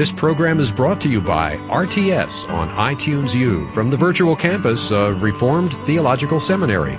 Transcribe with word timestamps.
This 0.00 0.10
program 0.10 0.60
is 0.60 0.72
brought 0.72 0.98
to 1.02 1.10
you 1.10 1.20
by 1.20 1.56
RTS 1.68 2.48
on 2.48 2.70
iTunes 2.70 3.34
U 3.34 3.68
from 3.68 3.90
the 3.90 3.98
virtual 3.98 4.34
campus 4.34 4.90
of 4.90 5.22
Reformed 5.22 5.74
Theological 5.84 6.40
Seminary. 6.40 6.96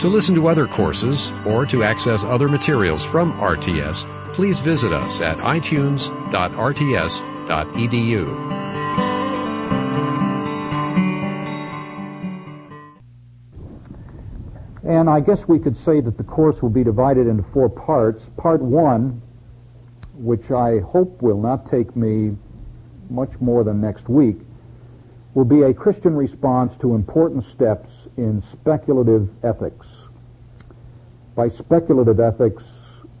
To 0.00 0.08
listen 0.08 0.34
to 0.36 0.48
other 0.48 0.66
courses 0.66 1.30
or 1.44 1.66
to 1.66 1.84
access 1.84 2.24
other 2.24 2.48
materials 2.48 3.04
from 3.04 3.34
RTS, 3.34 4.32
please 4.32 4.60
visit 4.60 4.94
us 4.94 5.20
at 5.20 5.36
itunes.rts.edu. 5.36 6.08
And 14.88 15.10
I 15.10 15.20
guess 15.20 15.46
we 15.46 15.58
could 15.58 15.76
say 15.84 16.00
that 16.00 16.16
the 16.16 16.24
course 16.24 16.62
will 16.62 16.70
be 16.70 16.82
divided 16.82 17.26
into 17.26 17.42
four 17.52 17.68
parts. 17.68 18.24
Part 18.38 18.62
one, 18.62 19.20
which 20.22 20.50
I 20.50 20.78
hope 20.80 21.20
will 21.20 21.40
not 21.40 21.70
take 21.70 21.94
me 21.96 22.36
much 23.10 23.30
more 23.40 23.64
than 23.64 23.80
next 23.80 24.08
week, 24.08 24.36
will 25.34 25.44
be 25.44 25.62
a 25.62 25.74
Christian 25.74 26.14
response 26.14 26.72
to 26.80 26.94
important 26.94 27.44
steps 27.44 27.90
in 28.16 28.42
speculative 28.52 29.28
ethics. 29.42 29.86
By 31.34 31.48
speculative 31.48 32.20
ethics, 32.20 32.62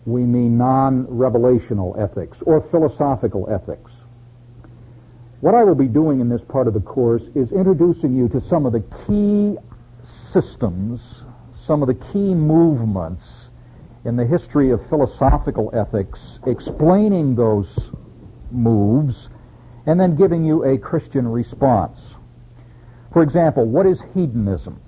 we 0.04 0.22
mean 0.22 0.58
non-revelational 0.58 1.98
ethics 1.98 2.38
or 2.46 2.60
philosophical 2.70 3.48
ethics. 3.50 3.90
What 5.40 5.54
I 5.54 5.64
will 5.64 5.74
be 5.74 5.88
doing 5.88 6.20
in 6.20 6.28
this 6.28 6.42
part 6.48 6.68
of 6.68 6.74
the 6.74 6.80
course 6.80 7.22
is 7.34 7.50
introducing 7.52 8.14
you 8.14 8.28
to 8.28 8.40
some 8.40 8.64
of 8.64 8.72
the 8.72 8.84
key 9.06 9.58
systems 10.32 11.22
some 11.66 11.82
of 11.82 11.88
the 11.88 11.94
key 11.94 12.34
movements 12.34 13.41
in 14.04 14.16
the 14.16 14.26
history 14.26 14.70
of 14.70 14.80
philosophical 14.88 15.70
ethics, 15.74 16.38
explaining 16.46 17.36
those 17.36 17.90
moves, 18.50 19.28
and 19.86 19.98
then 19.98 20.16
giving 20.16 20.44
you 20.44 20.64
a 20.64 20.78
Christian 20.78 21.28
response. 21.28 21.98
For 23.12 23.22
example, 23.22 23.66
what 23.66 23.86
is 23.86 24.00
hedonism? 24.14 24.80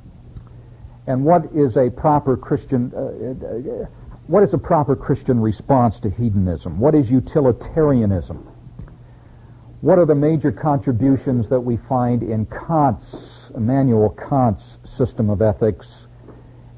And 1.07 1.25
what 1.25 1.45
is 1.55 1.77
a 1.77 1.91
proper 1.91 2.37
Christian 2.37 2.93
uh, 2.97 3.01
uh, 3.03 3.87
what 4.27 4.43
is 4.43 4.55
a 4.55 4.59
proper 4.59 4.97
Christian 4.97 5.39
response 5.39 6.01
to 6.01 6.09
hedonism? 6.09 6.81
What 6.81 6.95
is 6.95 7.11
utilitarianism? 7.11 8.49
What 9.83 9.99
are 9.99 10.07
the 10.07 10.15
major 10.15 10.51
contributions 10.51 11.51
that 11.51 11.61
we 11.61 11.77
find 11.89 12.23
in 12.23 12.47
Kant's 12.47 13.51
Immanuel 13.55 14.17
Kant's 14.29 14.79
system 14.97 15.29
of 15.29 15.43
ethics 15.43 16.04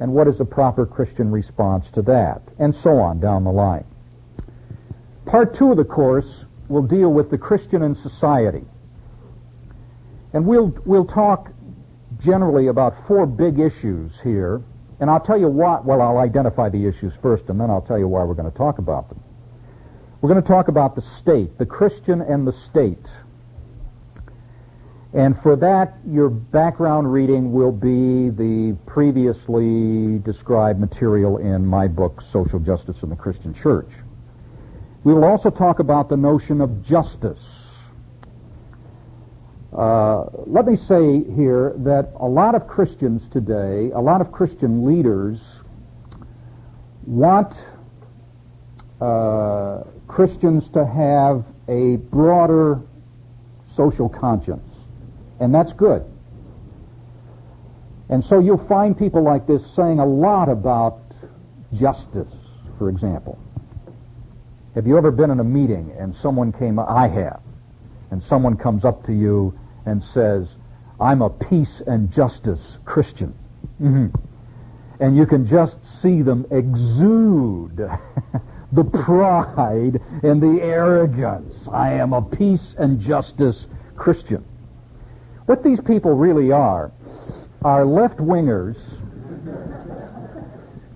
and 0.01 0.13
what 0.13 0.29
is 0.29 0.41
a 0.41 0.45
proper 0.45 0.85
Christian 0.87 1.31
response 1.31 1.91
to 1.93 2.03
that, 2.03 2.43
and 2.59 2.75
so 2.75 2.99
on 2.99 3.21
down 3.21 3.45
the 3.45 3.53
line. 3.53 3.85
Part 5.25 5.57
two 5.57 5.71
of 5.71 5.77
the 5.77 5.85
course 5.85 6.45
will 6.69 6.83
deal 6.83 7.13
with 7.13 7.31
the 7.31 7.39
Christian 7.39 7.83
in 7.83 7.95
society. 7.95 8.65
And 10.33 10.47
we'll, 10.47 10.77
we'll 10.85 11.07
talk 11.07 11.51
generally 12.19 12.67
about 12.69 13.07
four 13.07 13.27
big 13.27 13.59
issues 13.59 14.13
here, 14.23 14.63
and 15.01 15.11
I'll 15.11 15.21
tell 15.21 15.39
you 15.39 15.49
what, 15.49 15.85
well, 15.85 16.03
I'll 16.03 16.19
identify 16.19 16.69
the 16.69 16.87
issues 16.87 17.13
first, 17.23 17.45
and 17.49 17.61
then 17.61 17.71
I'll 17.71 17.83
tell 17.83 17.99
you 17.99 18.09
why 18.09 18.25
we're 18.25 18.35
going 18.35 18.51
to 18.51 18.57
talk 18.57 18.79
about 18.79 19.09
them. 19.09 19.23
We're 20.21 20.31
going 20.31 20.43
to 20.43 20.49
talk 20.49 20.69
about 20.69 20.95
the 20.95 21.03
state, 21.03 21.59
the 21.59 21.67
Christian 21.67 22.21
and 22.21 22.47
the 22.47 22.53
state. 22.53 23.07
And 25.17 25.41
for 25.41 25.57
that, 25.57 25.95
your 26.07 26.29
background 26.29 27.11
reading 27.11 27.51
will 27.51 27.73
be 27.73 28.29
the 28.29 28.77
previously 28.85 30.19
described 30.19 30.79
material 30.79 31.39
in 31.39 31.65
my 31.65 31.89
book, 31.89 32.21
Social 32.31 32.59
Justice 32.59 32.99
and 33.01 33.11
the 33.11 33.17
Christian 33.17 33.55
Church. 33.55 33.89
We 35.05 35.15
will 35.15 35.25
also 35.25 35.49
talk 35.49 35.79
about 35.79 36.11
the 36.11 36.19
notion 36.19 36.61
of 36.61 36.85
justice. 36.85 37.41
Uh, 39.75 40.27
let 40.45 40.67
me 40.67 40.77
say 40.77 41.25
here 41.35 41.73
that 41.79 42.13
a 42.21 42.29
lot 42.29 42.55
of 42.55 42.69
Christians 42.69 43.23
today, 43.33 43.91
a 43.95 44.01
lot 44.01 44.21
of 44.21 44.33
Christian 44.33 44.85
leaders, 44.85 45.41
want 47.07 47.55
uh, 49.01 49.83
Christians 50.09 50.69
to 50.75 50.85
have 50.85 51.43
a 51.69 51.97
broader 52.11 52.83
social 53.75 54.11
conscience. 54.11 54.76
And 55.41 55.55
that's 55.55 55.73
good. 55.73 56.05
And 58.09 58.25
so 58.25 58.39
you'll 58.39 58.67
find 58.69 58.97
people 58.97 59.23
like 59.23 59.47
this 59.47 59.63
saying 59.75 59.99
a 59.99 60.07
lot 60.07 60.49
about 60.49 61.01
justice, 61.73 62.33
for 62.79 62.89
example. 62.89 63.39
Have 64.75 64.87
you 64.87 64.97
ever 64.97 65.11
been 65.11 65.31
in 65.31 65.41
a 65.41 65.45
meeting 65.45 65.93
and 65.99 66.15
someone 66.17 66.53
came, 66.53 66.79
I 66.79 67.09
have, 67.09 67.41
and 68.11 68.23
someone 68.23 68.57
comes 68.57 68.85
up 68.85 69.05
to 69.07 69.13
you 69.13 69.59
and 69.87 70.03
says, 70.03 70.49
I'm 71.01 71.23
a 71.23 71.31
peace 71.31 71.83
and 71.87 72.11
justice 72.11 72.79
Christian. 72.85 73.35
Mm-hmm. 73.81 74.15
And 75.01 75.17
you 75.17 75.27
can 75.27 75.47
just 75.47 75.79
see 76.01 76.23
them 76.23 76.47
exude 76.51 77.77
the 78.73 78.85
pride 78.85 80.01
and 80.23 80.43
the 80.43 80.63
arrogance. 80.63 81.55
I 81.71 81.93
am 81.95 82.13
a 82.13 82.23
peace 82.23 82.75
and 82.79 83.01
justice 83.01 83.67
Christian. 83.97 84.45
What 85.47 85.63
these 85.63 85.81
people 85.81 86.13
really 86.13 86.51
are 86.53 86.91
are 87.65 87.85
left 87.85 88.19
wingers, 88.19 88.77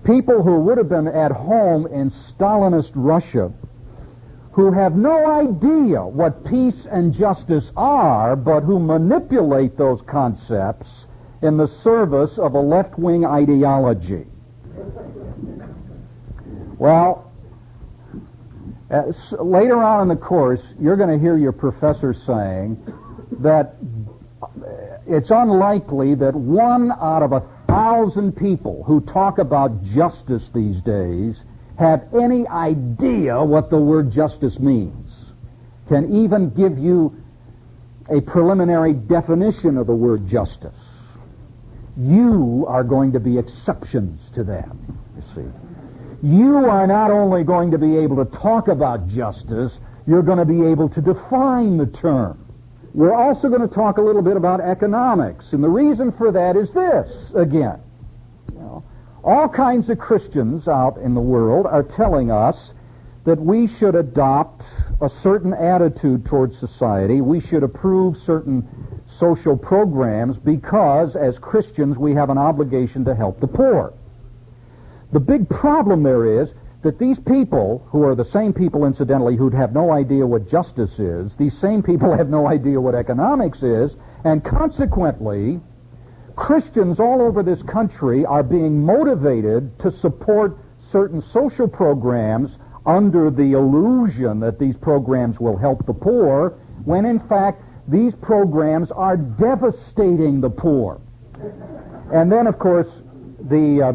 people 0.03 0.43
who 0.43 0.59
would 0.61 0.77
have 0.77 0.89
been 0.89 1.07
at 1.07 1.31
home 1.31 1.87
in 1.87 2.11
Stalinist 2.11 2.91
Russia, 2.95 3.51
who 4.51 4.71
have 4.71 4.95
no 4.95 5.25
idea 5.25 6.05
what 6.05 6.45
peace 6.45 6.85
and 6.91 7.13
justice 7.13 7.71
are, 7.77 8.35
but 8.35 8.61
who 8.61 8.79
manipulate 8.79 9.77
those 9.77 10.01
concepts 10.01 11.05
in 11.41 11.57
the 11.57 11.67
service 11.67 12.37
of 12.37 12.53
a 12.53 12.59
left 12.59 12.99
wing 12.99 13.25
ideology. 13.25 14.25
Well, 16.77 17.31
uh, 18.89 19.13
later 19.41 19.81
on 19.81 20.03
in 20.03 20.07
the 20.09 20.21
course, 20.21 20.61
you're 20.79 20.97
going 20.97 21.09
to 21.09 21.19
hear 21.19 21.37
your 21.37 21.53
professor 21.53 22.13
saying 22.13 22.77
that 23.39 23.75
Uh, 24.59 24.97
it's 25.07 25.31
unlikely 25.31 26.15
that 26.15 26.35
one 26.35 26.91
out 26.91 27.23
of 27.23 27.31
a 27.31 27.41
thousand 27.67 28.33
people 28.33 28.83
who 28.83 28.99
talk 29.01 29.37
about 29.37 29.83
justice 29.83 30.49
these 30.53 30.81
days 30.81 31.41
have 31.79 32.03
any 32.13 32.47
idea 32.47 33.41
what 33.43 33.69
the 33.69 33.77
word 33.77 34.11
justice 34.11 34.59
means, 34.59 35.31
can 35.87 36.13
even 36.23 36.49
give 36.49 36.77
you 36.77 37.15
a 38.09 38.21
preliminary 38.21 38.93
definition 38.93 39.77
of 39.77 39.87
the 39.87 39.95
word 39.95 40.27
justice. 40.27 40.77
You 41.97 42.65
are 42.67 42.83
going 42.83 43.13
to 43.13 43.19
be 43.19 43.37
exceptions 43.37 44.19
to 44.35 44.43
that, 44.45 44.69
you 45.15 45.23
see. 45.33 46.27
You 46.27 46.57
are 46.65 46.85
not 46.85 47.09
only 47.09 47.43
going 47.43 47.71
to 47.71 47.77
be 47.77 47.97
able 47.97 48.23
to 48.23 48.37
talk 48.37 48.67
about 48.67 49.07
justice, 49.07 49.79
you're 50.05 50.21
going 50.21 50.37
to 50.37 50.45
be 50.45 50.65
able 50.65 50.89
to 50.89 51.01
define 51.01 51.77
the 51.77 51.87
term. 51.87 52.40
We're 52.93 53.13
also 53.13 53.47
going 53.47 53.67
to 53.67 53.73
talk 53.73 53.97
a 53.97 54.01
little 54.01 54.21
bit 54.21 54.35
about 54.35 54.59
economics, 54.59 55.53
and 55.53 55.63
the 55.63 55.69
reason 55.69 56.11
for 56.11 56.31
that 56.31 56.57
is 56.57 56.71
this, 56.73 57.31
again. 57.35 57.79
You 58.53 58.59
know, 58.59 58.83
all 59.23 59.47
kinds 59.47 59.89
of 59.89 59.97
Christians 59.97 60.67
out 60.67 60.97
in 60.97 61.13
the 61.13 61.21
world 61.21 61.65
are 61.65 61.83
telling 61.83 62.31
us 62.31 62.73
that 63.23 63.39
we 63.39 63.67
should 63.67 63.95
adopt 63.95 64.63
a 65.01 65.07
certain 65.07 65.53
attitude 65.53 66.25
towards 66.25 66.57
society. 66.57 67.21
We 67.21 67.39
should 67.39 67.63
approve 67.63 68.17
certain 68.17 68.67
social 69.19 69.55
programs 69.55 70.37
because, 70.37 71.15
as 71.15 71.37
Christians, 71.39 71.97
we 71.97 72.13
have 72.13 72.29
an 72.29 72.37
obligation 72.37 73.05
to 73.05 73.15
help 73.15 73.39
the 73.39 73.47
poor. 73.47 73.93
The 75.13 75.19
big 75.19 75.47
problem 75.49 76.03
there 76.03 76.41
is 76.41 76.53
that 76.83 76.97
these 76.97 77.19
people, 77.19 77.85
who 77.89 78.03
are 78.03 78.15
the 78.15 78.25
same 78.25 78.53
people, 78.53 78.85
incidentally, 78.85 79.35
who'd 79.35 79.53
have 79.53 79.73
no 79.73 79.91
idea 79.91 80.25
what 80.25 80.49
justice 80.49 80.97
is, 80.97 81.35
these 81.35 81.57
same 81.57 81.83
people 81.83 82.15
have 82.17 82.29
no 82.29 82.47
idea 82.47 82.79
what 82.81 82.95
economics 82.95 83.61
is, 83.61 83.95
and 84.23 84.43
consequently, 84.43 85.59
Christians 86.35 86.99
all 86.99 87.21
over 87.21 87.43
this 87.43 87.61
country 87.63 88.25
are 88.25 88.43
being 88.43 88.83
motivated 88.83 89.77
to 89.79 89.91
support 89.91 90.57
certain 90.91 91.21
social 91.21 91.67
programs 91.67 92.57
under 92.85 93.29
the 93.29 93.53
illusion 93.53 94.39
that 94.39 94.57
these 94.57 94.75
programs 94.75 95.39
will 95.39 95.57
help 95.57 95.85
the 95.85 95.93
poor, 95.93 96.57
when 96.83 97.05
in 97.05 97.19
fact 97.19 97.61
these 97.87 98.15
programs 98.15 98.91
are 98.91 99.17
devastating 99.17 100.41
the 100.41 100.49
poor. 100.49 100.99
And 102.11 102.31
then, 102.31 102.47
of 102.47 102.57
course, 102.57 102.87
the 103.49 103.81
uh, 103.81 103.93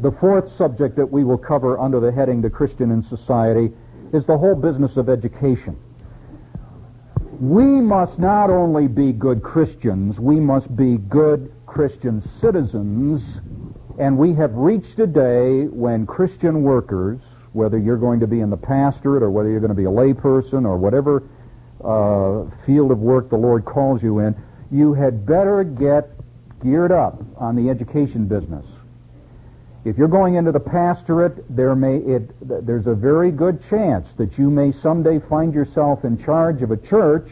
the 0.00 0.12
fourth 0.12 0.54
subject 0.56 0.96
that 0.96 1.10
we 1.10 1.24
will 1.24 1.38
cover 1.38 1.78
under 1.78 2.00
the 2.00 2.10
heading 2.10 2.40
The 2.40 2.50
Christian 2.50 2.90
in 2.90 3.02
Society 3.02 3.70
is 4.12 4.24
the 4.24 4.36
whole 4.36 4.54
business 4.54 4.96
of 4.96 5.08
education. 5.08 5.78
We 7.38 7.64
must 7.64 8.18
not 8.18 8.50
only 8.50 8.86
be 8.86 9.12
good 9.12 9.42
Christians, 9.42 10.18
we 10.18 10.40
must 10.40 10.74
be 10.74 10.96
good 10.96 11.52
Christian 11.66 12.22
citizens, 12.40 13.22
and 13.98 14.16
we 14.18 14.34
have 14.34 14.52
reached 14.54 14.98
a 14.98 15.06
day 15.06 15.64
when 15.66 16.06
Christian 16.06 16.62
workers, 16.62 17.20
whether 17.52 17.78
you're 17.78 17.96
going 17.96 18.20
to 18.20 18.26
be 18.26 18.40
in 18.40 18.50
the 18.50 18.56
pastorate 18.56 19.22
or 19.22 19.30
whether 19.30 19.50
you're 19.50 19.60
going 19.60 19.68
to 19.68 19.74
be 19.74 19.84
a 19.84 19.88
layperson 19.88 20.66
or 20.66 20.76
whatever 20.76 21.22
uh, 21.84 22.44
field 22.66 22.90
of 22.90 22.98
work 22.98 23.30
the 23.30 23.36
Lord 23.36 23.64
calls 23.64 24.02
you 24.02 24.18
in, 24.18 24.34
you 24.70 24.94
had 24.94 25.26
better 25.26 25.64
get 25.64 26.10
geared 26.62 26.92
up 26.92 27.22
on 27.36 27.56
the 27.56 27.70
education 27.70 28.26
business. 28.26 28.66
If 29.84 29.96
you're 29.96 30.08
going 30.08 30.34
into 30.34 30.52
the 30.52 30.60
pastorate, 30.60 31.44
there 31.48 31.74
may 31.74 31.96
it, 31.96 32.30
there's 32.66 32.86
a 32.86 32.94
very 32.94 33.30
good 33.30 33.66
chance 33.70 34.06
that 34.18 34.36
you 34.36 34.50
may 34.50 34.72
someday 34.72 35.18
find 35.18 35.54
yourself 35.54 36.04
in 36.04 36.22
charge 36.22 36.60
of 36.62 36.70
a 36.70 36.76
church 36.76 37.30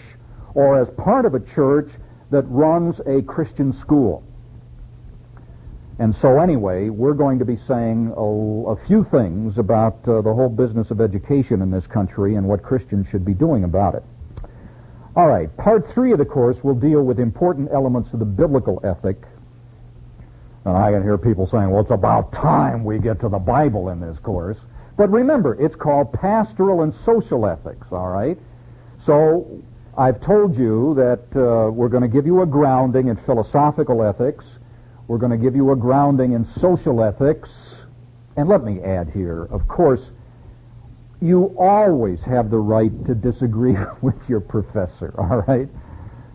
or 0.55 0.81
as 0.81 0.89
part 0.91 1.27
of 1.27 1.35
a 1.35 1.41
church 1.41 1.91
that 2.31 2.43
runs 2.49 3.01
a 3.01 3.23
Christian 3.23 3.73
school. 3.73 4.25
And 5.99 6.15
so 6.15 6.41
anyway, 6.41 6.89
we're 6.89 7.15
going 7.15 7.41
to 7.41 7.45
be 7.45 7.57
saying 7.57 8.15
a, 8.17 8.77
few 8.87 9.05
things 9.05 9.59
about 9.59 9.99
uh, 10.07 10.23
the 10.23 10.33
whole 10.33 10.49
business 10.49 10.91
of 10.91 11.01
education 11.01 11.61
in 11.61 11.71
this 11.71 11.87
country 11.87 12.37
and 12.37 12.49
what 12.49 12.63
Christians 12.63 13.09
should 13.09 13.25
be 13.25 13.35
doing 13.35 13.65
about 13.65 13.97
it. 13.97 14.05
All 15.17 15.27
right, 15.27 15.55
part 15.57 15.91
three 15.93 16.13
of 16.13 16.19
the 16.19 16.25
course 16.25 16.63
will 16.63 16.77
deal 16.77 17.03
with 17.03 17.19
important 17.19 17.71
elements 17.73 18.13
of 18.13 18.21
the 18.21 18.25
biblical 18.25 18.81
ethic. 18.85 19.25
And 20.69 20.77
I 20.77 20.93
can 20.93 21.03
hear 21.03 21.19
people 21.19 21.47
saying, 21.47 21.71
well, 21.71 21.81
it's 21.81 21.91
about 21.91 22.33
time 22.33 22.85
we 22.85 22.99
get 22.99 23.21
to 23.21 23.29
the 23.29 23.39
Bible 23.39 23.89
in 23.89 24.01
this 24.01 24.19
course. 24.19 24.59
But 24.97 25.11
remember, 25.11 25.55
it's 25.61 25.75
called 25.75 26.13
pastoral 26.13 26.83
and 26.83 26.95
social 26.95 27.47
ethics, 27.47 27.87
all 27.91 28.09
right? 28.09 28.39
So 29.05 29.63
I've 29.97 30.21
told 30.21 30.57
you 30.57 30.95
that 30.95 31.21
uh, 31.35 31.71
we're 31.71 31.89
going 31.89 32.03
to 32.03 32.09
give 32.09 32.27
you 32.27 32.43
a 32.43 32.47
grounding 32.47 33.09
in 33.09 33.17
philosophical 33.17 34.03
ethics 34.03 34.45
we're 35.09 35.19
going 35.19 35.33
to 35.33 35.39
give 35.39 35.57
you 35.57 35.73
a 35.73 35.77
grounding 35.77 36.33
in 36.33 36.45
social 36.45 37.03
ethics. 37.03 37.51
And 38.37 38.49
let 38.49 38.63
me 38.63 38.81
add 38.83 39.11
here, 39.11 39.45
of 39.45 39.67
course, 39.67 40.11
you 41.21 41.57
always 41.59 42.23
have 42.23 42.51
the 42.51 42.59
right 42.59 42.93
to 43.07 43.15
disagree 43.15 43.75
with 44.03 44.17
your 44.29 44.41
professor, 44.41 45.15
all 45.19 45.43
right? 45.49 45.69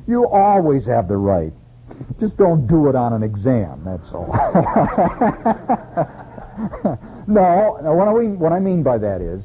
You 0.07 0.27
always 0.27 0.85
have 0.85 1.07
the 1.07 1.15
right. 1.15 1.53
Just 2.19 2.37
don't 2.37 2.67
do 2.67 2.87
it 2.89 2.95
on 2.95 3.13
an 3.13 3.23
exam, 3.23 3.81
that's 3.85 4.11
all. 4.13 4.27
no, 7.27 7.77
what 7.81 8.07
I, 8.07 8.13
mean, 8.13 8.39
what 8.39 8.51
I 8.51 8.59
mean 8.59 8.83
by 8.83 8.97
that 8.97 9.21
is, 9.21 9.43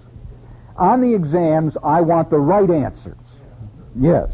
on 0.77 1.01
the 1.01 1.15
exams, 1.15 1.77
I 1.83 2.01
want 2.01 2.31
the 2.31 2.39
right 2.39 2.71
answers. 2.71 3.17
Yes. 3.99 4.31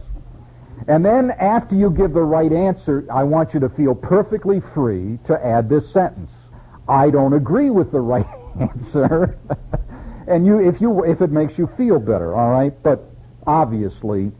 And 0.88 1.04
then 1.04 1.30
after 1.32 1.74
you 1.74 1.90
give 1.90 2.12
the 2.12 2.22
right 2.22 2.52
answer, 2.52 3.06
I 3.10 3.22
want 3.22 3.54
you 3.54 3.60
to 3.60 3.68
feel 3.68 3.94
perfectly 3.94 4.60
free 4.60 5.18
to 5.26 5.44
add 5.44 5.68
this 5.68 5.90
sentence. 5.90 6.30
I 6.88 7.10
don't 7.10 7.32
agree 7.32 7.70
with 7.70 7.90
the 7.92 8.00
right 8.00 8.26
answer. 8.60 9.38
and 10.28 10.44
you, 10.44 10.58
if 10.58 10.80
you, 10.80 11.04
if 11.04 11.22
it 11.22 11.30
makes 11.30 11.56
you 11.56 11.68
feel 11.76 11.98
better, 11.98 12.34
all 12.34 12.50
right. 12.50 12.74
But 12.82 13.04
obviously, 13.46 14.32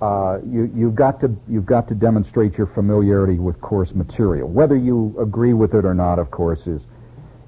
uh, 0.00 0.38
you, 0.46 0.70
you've 0.74 0.94
got 0.94 1.20
to, 1.20 1.34
you've 1.48 1.66
got 1.66 1.88
to 1.88 1.94
demonstrate 1.94 2.56
your 2.56 2.68
familiarity 2.68 3.38
with 3.38 3.60
course 3.60 3.94
material. 3.94 4.48
Whether 4.48 4.76
you 4.76 5.14
agree 5.20 5.54
with 5.54 5.74
it 5.74 5.84
or 5.84 5.94
not, 5.94 6.18
of 6.18 6.30
course, 6.30 6.66
is, 6.66 6.82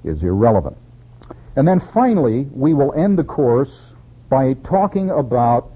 is 0.03 0.21
irrelevant. 0.23 0.77
And 1.55 1.67
then 1.67 1.79
finally, 1.93 2.47
we 2.51 2.73
will 2.73 2.93
end 2.93 3.17
the 3.17 3.23
course 3.23 3.93
by 4.29 4.53
talking 4.63 5.09
about 5.11 5.71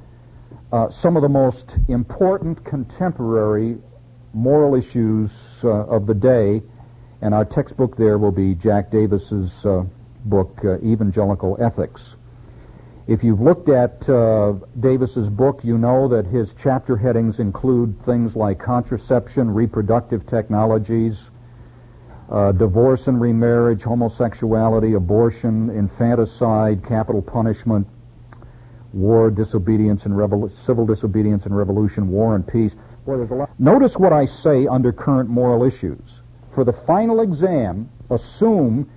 uh, 0.71 0.89
some 0.89 1.15
of 1.15 1.21
the 1.21 1.29
most 1.29 1.75
important 1.87 2.63
contemporary 2.65 3.77
moral 4.33 4.75
issues 4.75 5.31
uh, 5.63 5.69
of 5.69 6.05
the 6.07 6.13
day, 6.13 6.61
and 7.21 7.33
our 7.33 7.45
textbook 7.45 7.95
there 7.97 8.17
will 8.17 8.31
be 8.31 8.53
Jack 8.55 8.91
Davis's 8.91 9.51
uh, 9.65 9.83
book, 10.25 10.59
uh, 10.63 10.77
Evangelical 10.79 11.57
Ethics. 11.61 12.15
If 13.07 13.23
you've 13.23 13.39
looked 13.39 13.69
at 13.69 14.09
uh, 14.09 14.53
Davis's 14.79 15.29
book, 15.29 15.59
you 15.63 15.77
know 15.77 16.07
that 16.07 16.25
his 16.25 16.49
chapter 16.61 16.97
headings 16.97 17.37
include 17.37 18.03
things 18.03 18.35
like 18.35 18.59
contraception, 18.59 19.51
reproductive 19.51 20.25
technologies, 20.25 21.15
uh, 22.31 22.51
divorce 22.53 23.05
and 23.05 23.21
remarriage, 23.21 23.83
homosexuality, 23.83 24.93
abortion, 24.97 25.69
infanticide, 25.69 26.83
capital 26.83 27.21
punishment, 27.21 27.87
war, 28.91 29.29
disobedience, 29.29 30.05
and 30.05 30.15
revol- 30.15 30.51
civil 30.65 30.87
disobedience 30.87 31.45
and 31.45 31.55
revolution, 31.55 32.09
war 32.09 32.35
and 32.35 32.47
peace. 32.47 32.73
Boy. 33.05 33.23
Notice 33.59 33.93
what 33.97 34.13
I 34.13 34.25
say 34.25 34.65
under 34.65 34.91
current 34.91 35.29
moral 35.29 35.63
issues. 35.63 36.01
For 36.55 36.63
the 36.63 36.73
final 36.87 37.21
exam, 37.21 37.87
assume 38.09 38.89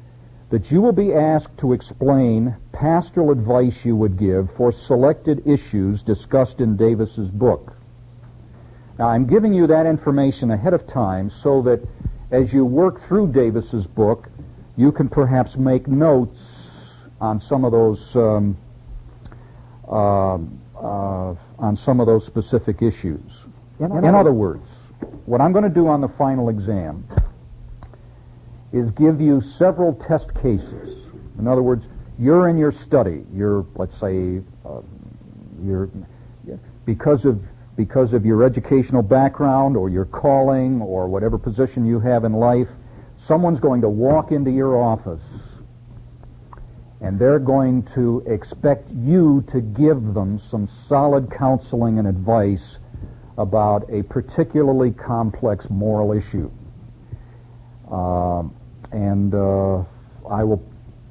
that 0.51 0.71
you 0.71 0.81
will 0.81 0.93
be 0.93 1.13
asked 1.13 1.57
to 1.59 1.73
explain 1.73 2.57
pastoral 2.73 3.31
advice 3.31 3.85
you 3.85 3.95
would 3.95 4.19
give 4.19 4.49
for 4.57 4.73
selected 4.73 5.47
issues 5.47 6.03
discussed 6.03 6.61
in 6.61 6.77
Davis's 6.77 7.29
book. 7.31 7.75
Now, 8.99 9.09
I'm 9.09 9.27
giving 9.27 9.53
you 9.53 9.67
that 9.67 9.87
information 9.87 10.51
ahead 10.51 10.75
of 10.75 10.87
time 10.87 11.31
so 11.31 11.63
that 11.63 11.87
as 12.31 12.53
you 12.53 12.65
work 12.65 13.01
through 13.07 13.33
Davis's 13.33 13.87
book, 13.87 14.29
you 14.77 14.91
can 14.91 15.09
perhaps 15.09 15.57
make 15.57 15.87
notes 15.87 16.39
on 17.21 17.41
some 17.41 17.65
of 17.65 17.73
those 17.73 18.17
um, 18.17 18.57
uh, 19.87 20.39
uh, 20.79 21.35
on 21.59 21.77
some 21.77 22.01
of 22.01 22.07
those 22.07 22.25
specific 22.25 22.83
issues. 22.83 23.33
In, 23.81 24.05
in 24.05 24.15
other 24.15 24.33
words, 24.33 24.65
what 25.27 25.41
I'm 25.41 25.53
going 25.53 25.65
to 25.65 25.71
do 25.71 25.89
on 25.89 26.01
the 26.01 26.09
final 26.17 26.49
exam 26.49 27.05
is 28.73 28.91
give 28.91 29.21
you 29.21 29.41
several 29.59 29.95
test 29.95 30.35
cases. 30.35 30.99
In 31.39 31.47
other 31.47 31.63
words, 31.63 31.87
you're 32.19 32.49
in 32.49 32.59
your 32.59 32.73
study. 32.73 33.25
You're, 33.35 33.65
let's 33.77 33.99
say, 33.99 34.41
uh, 34.65 34.81
you're 35.65 35.91
because 36.85 37.25
of 37.25 37.41
because 37.77 38.13
of 38.13 38.27
your 38.27 38.43
educational 38.43 39.03
background 39.03 39.77
or 39.77 39.89
your 39.89 40.05
calling 40.05 40.83
or 40.83 41.07
whatever 41.07 41.39
position 41.39 41.87
you 41.87 42.01
have 42.01 42.25
in 42.25 42.33
life, 42.33 42.67
someone's 43.25 43.61
going 43.61 43.81
to 43.81 43.89
walk 43.89 44.33
into 44.33 44.51
your 44.51 44.83
office 44.83 45.23
and 47.01 47.19
they're 47.19 47.39
going 47.39 47.85
to 47.95 48.25
expect 48.27 48.91
you 48.91 49.45
to 49.53 49.61
give 49.61 50.15
them 50.15 50.41
some 50.51 50.69
solid 50.89 51.31
counseling 51.31 52.01
and 52.01 52.09
advice 52.09 52.79
about 53.37 53.89
a 53.93 54.03
particularly 54.03 54.91
complex 54.91 55.67
moral 55.71 56.13
issue. 56.13 56.51
Uh, 57.91 58.43
and 58.93 59.35
uh, 59.35 59.85
I 60.31 60.45
will 60.45 60.63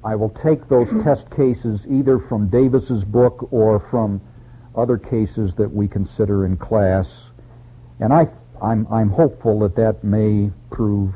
I 0.04 0.16
will 0.16 0.30
take 0.30 0.68
those 0.70 0.88
test 1.04 1.30
cases 1.32 1.82
either 1.90 2.20
from 2.20 2.50
Davis's 2.50 3.04
book 3.04 3.50
or 3.52 3.86
from 3.92 4.22
other 4.76 4.98
cases 4.98 5.54
that 5.56 5.72
we 5.74 5.88
consider 5.88 6.46
in 6.46 6.58
class, 6.58 7.08
and 8.00 8.14
I 8.14 8.28
I'm 8.62 8.88
I'm 8.92 9.10
hopeful 9.10 9.60
that 9.60 9.76
that 9.76 10.04
may 10.04 10.52
prove 10.72 11.14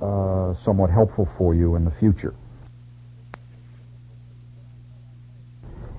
uh, 0.00 0.54
somewhat 0.64 0.90
helpful 0.90 1.28
for 1.38 1.54
you 1.54 1.76
in 1.76 1.84
the 1.84 1.92
future. 1.92 2.34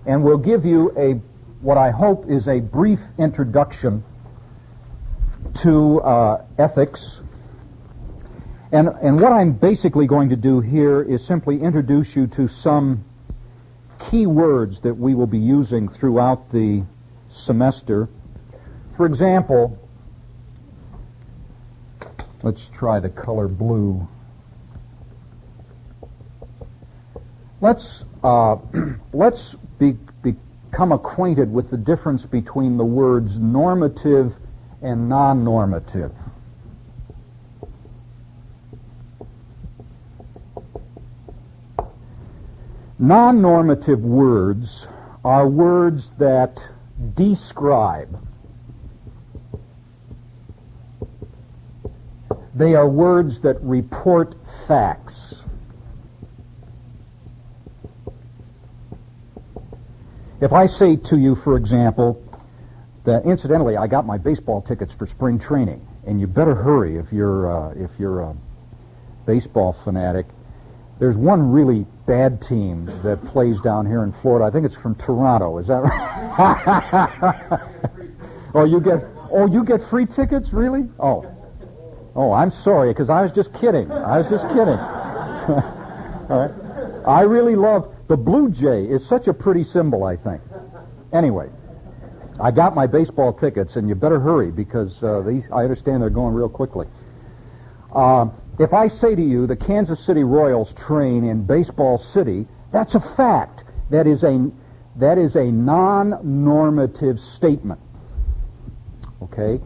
and 0.07 0.23
we'll 0.23 0.37
give 0.37 0.65
you 0.65 0.91
a 0.97 1.21
what 1.61 1.77
I 1.77 1.91
hope 1.91 2.29
is 2.29 2.47
a 2.47 2.59
brief 2.59 2.99
introduction 3.19 4.03
to 5.61 5.99
uh, 6.01 6.45
ethics. 6.57 7.21
And, 8.71 8.89
and 9.01 9.19
what 9.19 9.31
I'm 9.31 9.53
basically 9.53 10.07
going 10.07 10.29
to 10.29 10.35
do 10.35 10.59
here 10.59 11.01
is 11.01 11.25
simply 11.25 11.61
introduce 11.61 12.15
you 12.15 12.27
to 12.27 12.47
some 12.47 13.05
key 13.97 14.25
words 14.25 14.81
that 14.81 14.93
we 14.93 15.15
will 15.15 15.27
be 15.27 15.37
using 15.37 15.87
throughout 15.87 16.51
the 16.51 16.83
semester. 17.29 18.09
For 18.97 19.05
example, 19.05 19.77
let's 22.43 22.69
try 22.69 22.99
the 22.99 23.09
color 23.09 23.47
blue. 23.47 24.05
Let's 27.61 28.03
uh, 28.23 28.57
let's 29.13 29.55
be, 29.79 29.97
become 30.21 30.91
acquainted 30.91 31.51
with 31.51 31.71
the 31.71 31.77
difference 31.77 32.25
between 32.25 32.77
the 32.77 32.85
words 32.85 33.39
normative 33.39 34.35
and 34.81 35.09
non-normative. 42.99 43.99
Non-normative 43.99 44.01
words 44.01 44.87
are 45.23 45.47
words 45.47 46.11
that 46.19 46.59
describe. 47.15 48.23
They 52.55 52.73
are 52.73 52.87
words 52.87 53.41
that 53.41 53.61
report 53.61 54.35
facts. 54.67 55.43
If 60.39 60.53
I 60.53 60.65
say 60.67 60.95
to 60.95 61.17
you, 61.17 61.35
for 61.35 61.57
example, 61.57 62.23
that 63.03 63.25
incidentally 63.25 63.77
I 63.77 63.87
got 63.87 64.05
my 64.05 64.17
baseball 64.17 64.61
tickets 64.61 64.91
for 64.93 65.07
spring 65.07 65.39
training, 65.39 65.85
and 66.05 66.19
you 66.19 66.27
better 66.27 66.55
hurry 66.55 66.97
if 66.97 67.11
you're 67.11 67.51
uh, 67.51 67.73
if 67.73 67.91
you're 67.99 68.21
a 68.21 68.35
baseball 69.25 69.73
fanatic. 69.83 70.25
There's 70.99 71.15
one 71.15 71.51
really 71.51 71.85
bad 72.07 72.41
team 72.41 72.85
that 73.03 73.23
plays 73.25 73.61
down 73.61 73.85
here 73.85 74.03
in 74.03 74.13
Florida. 74.13 74.45
I 74.45 74.51
think 74.51 74.65
it's 74.65 74.75
from 74.75 74.95
Toronto. 74.95 75.57
Is 75.59 75.67
that 75.67 75.83
right? 75.83 77.61
Oh, 78.53 78.63
you 78.63 78.79
get 78.79 79.05
oh 79.31 79.45
you 79.45 79.63
get 79.63 79.87
free 79.87 80.05
tickets, 80.07 80.51
really? 80.51 80.87
Oh, 80.99 81.25
oh, 82.15 82.31
I'm 82.31 82.49
sorry 82.49 82.91
because 82.91 83.09
I 83.09 83.21
was 83.21 83.31
just 83.31 83.53
kidding. 83.53 83.91
I 83.91 84.17
was 84.17 84.29
just 84.29 84.47
kidding. 84.47 84.79
All 86.29 86.39
right. 86.39 87.05
I 87.05 87.21
really 87.21 87.55
love 87.55 87.93
the 88.07 88.17
blue 88.17 88.49
jay. 88.49 88.85
is 88.85 89.05
such 89.05 89.27
a 89.27 89.33
pretty 89.33 89.63
symbol. 89.63 90.05
I 90.05 90.15
think. 90.15 90.41
Anyway, 91.13 91.49
I 92.39 92.51
got 92.51 92.73
my 92.73 92.87
baseball 92.87 93.33
tickets, 93.33 93.75
and 93.75 93.87
you 93.87 93.95
better 93.95 94.19
hurry 94.19 94.49
because 94.49 95.03
uh, 95.03 95.21
these 95.21 95.43
I 95.51 95.63
understand 95.63 96.01
they're 96.01 96.09
going 96.09 96.33
real 96.33 96.49
quickly. 96.49 96.87
Uh, 97.93 98.29
if 98.59 98.73
I 98.73 98.87
say 98.87 99.15
to 99.15 99.21
you 99.21 99.45
the 99.47 99.55
Kansas 99.55 100.03
City 100.03 100.23
Royals 100.23 100.73
train 100.73 101.23
in 101.23 101.45
Baseball 101.45 101.97
City, 101.97 102.47
that's 102.71 102.95
a 102.95 102.99
fact. 102.99 103.63
That 103.89 104.07
is 104.07 104.23
a 104.23 104.51
that 104.95 105.17
is 105.19 105.35
a 105.35 105.45
non-normative 105.45 107.19
statement. 107.19 107.79
Okay? 109.21 109.61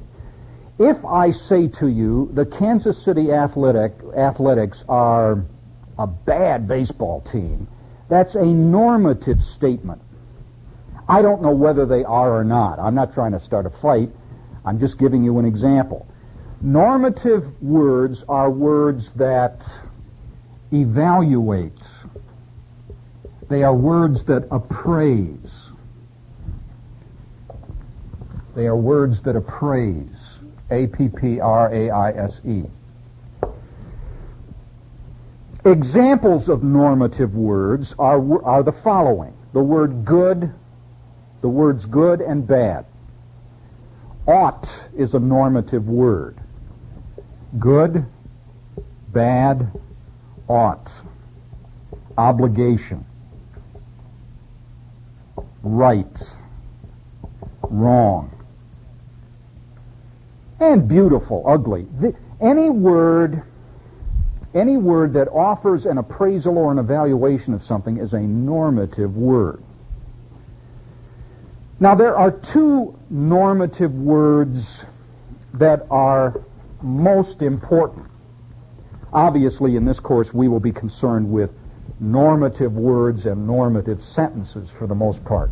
If 0.78 1.04
I 1.06 1.32
say 1.32 1.68
to 1.80 1.88
you 1.88 2.30
the 2.34 2.46
Kansas 2.46 3.02
City 3.04 3.32
Athletic 3.32 3.94
Athletics 4.16 4.84
are 4.90 5.46
a 5.98 6.08
bad 6.08 6.68
baseball 6.68 7.22
team, 7.22 7.68
that's 8.10 8.36
a 8.36 8.46
normative 8.46 9.42
statement. 9.42 10.02
I 11.08 11.22
don't 11.22 11.42
know 11.42 11.52
whether 11.52 11.86
they 11.86 12.04
are 12.04 12.38
or 12.38 12.44
not. 12.44 12.80
I'm 12.80 12.96
not 12.96 13.14
trying 13.14 13.32
to 13.32 13.40
start 13.40 13.66
a 13.66 13.70
fight. 13.70 14.10
I'm 14.66 14.80
just 14.80 14.98
giving 14.98 15.24
you 15.24 15.40
an 15.40 15.46
example. 15.46 16.08
Normative 16.62 17.62
words 17.62 18.24
are 18.30 18.52
words 18.52 19.12
that 19.14 19.68
evaluate. 20.72 21.74
They 23.50 23.64
are 23.64 23.74
words 23.74 24.24
that 24.26 24.48
appraise. 24.52 25.72
They 28.56 28.68
are 28.68 28.76
words 28.76 29.24
that 29.24 29.36
appraise. 29.36 30.38
A-P-P-R-A-I-S-E. 30.70 32.64
Examples 35.66 36.48
of 36.48 36.64
normative 36.64 37.36
words 37.36 37.96
are, 37.98 38.44
are 38.46 38.64
the 38.64 38.72
following. 38.72 39.34
The 39.54 39.62
word 39.62 40.06
good, 40.06 40.54
the 41.42 41.50
words 41.50 41.86
good 41.86 42.22
and 42.22 42.46
bad. 42.48 42.86
Ought 44.28 44.90
is 44.96 45.16
a 45.16 45.20
normative 45.20 45.88
word. 45.88 46.41
Good, 47.60 48.06
bad, 49.10 49.72
ought. 50.48 50.90
Obligation. 52.18 53.06
Right. 55.64 56.24
Wrong. 57.64 58.32
And 60.60 60.88
beautiful, 60.88 61.44
ugly. 61.48 61.88
The, 62.00 62.16
any 62.40 62.70
word, 62.70 63.44
any 64.54 64.78
word 64.78 65.14
that 65.14 65.28
offers 65.28 65.86
an 65.86 65.98
appraisal 65.98 66.58
or 66.58 66.72
an 66.72 66.78
evaluation 66.78 67.54
of 67.54 67.64
something 67.64 67.98
is 67.98 68.14
a 68.14 68.20
normative 68.20 69.16
word. 69.16 69.64
Now 71.80 71.96
there 71.96 72.16
are 72.16 72.32
two 72.32 72.98
normative 73.10 73.94
words 73.94 74.86
that 75.56 75.88
are 75.90 76.42
most 76.84 77.42
important. 77.42 78.08
Obviously, 79.14 79.76
in 79.76 79.86
this 79.86 80.00
course, 80.00 80.34
we 80.34 80.48
will 80.48 80.60
be 80.60 80.72
concerned 80.72 81.30
with 81.30 81.52
normative 82.00 82.74
words 82.74 83.26
and 83.26 83.46
normative 83.46 84.02
sentences 84.04 84.70
for 84.78 84.88
the 84.88 84.96
most 84.96 85.24
part. 85.24 85.50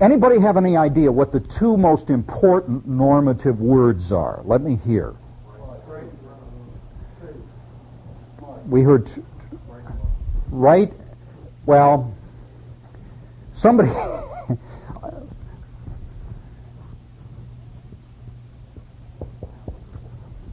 Anybody 0.00 0.38
have 0.40 0.56
any 0.56 0.76
idea 0.76 1.10
what 1.10 1.32
the 1.32 1.40
two 1.40 1.76
most 1.76 2.10
important 2.10 2.86
normative 2.86 3.60
words 3.60 4.12
are? 4.12 4.42
Let 4.44 4.60
me 4.60 4.76
hear. 4.76 5.14
We 8.68 8.82
heard 8.82 9.06
t- 9.06 9.22
right. 10.50 10.92
Well, 11.66 12.14
somebody 13.54 13.90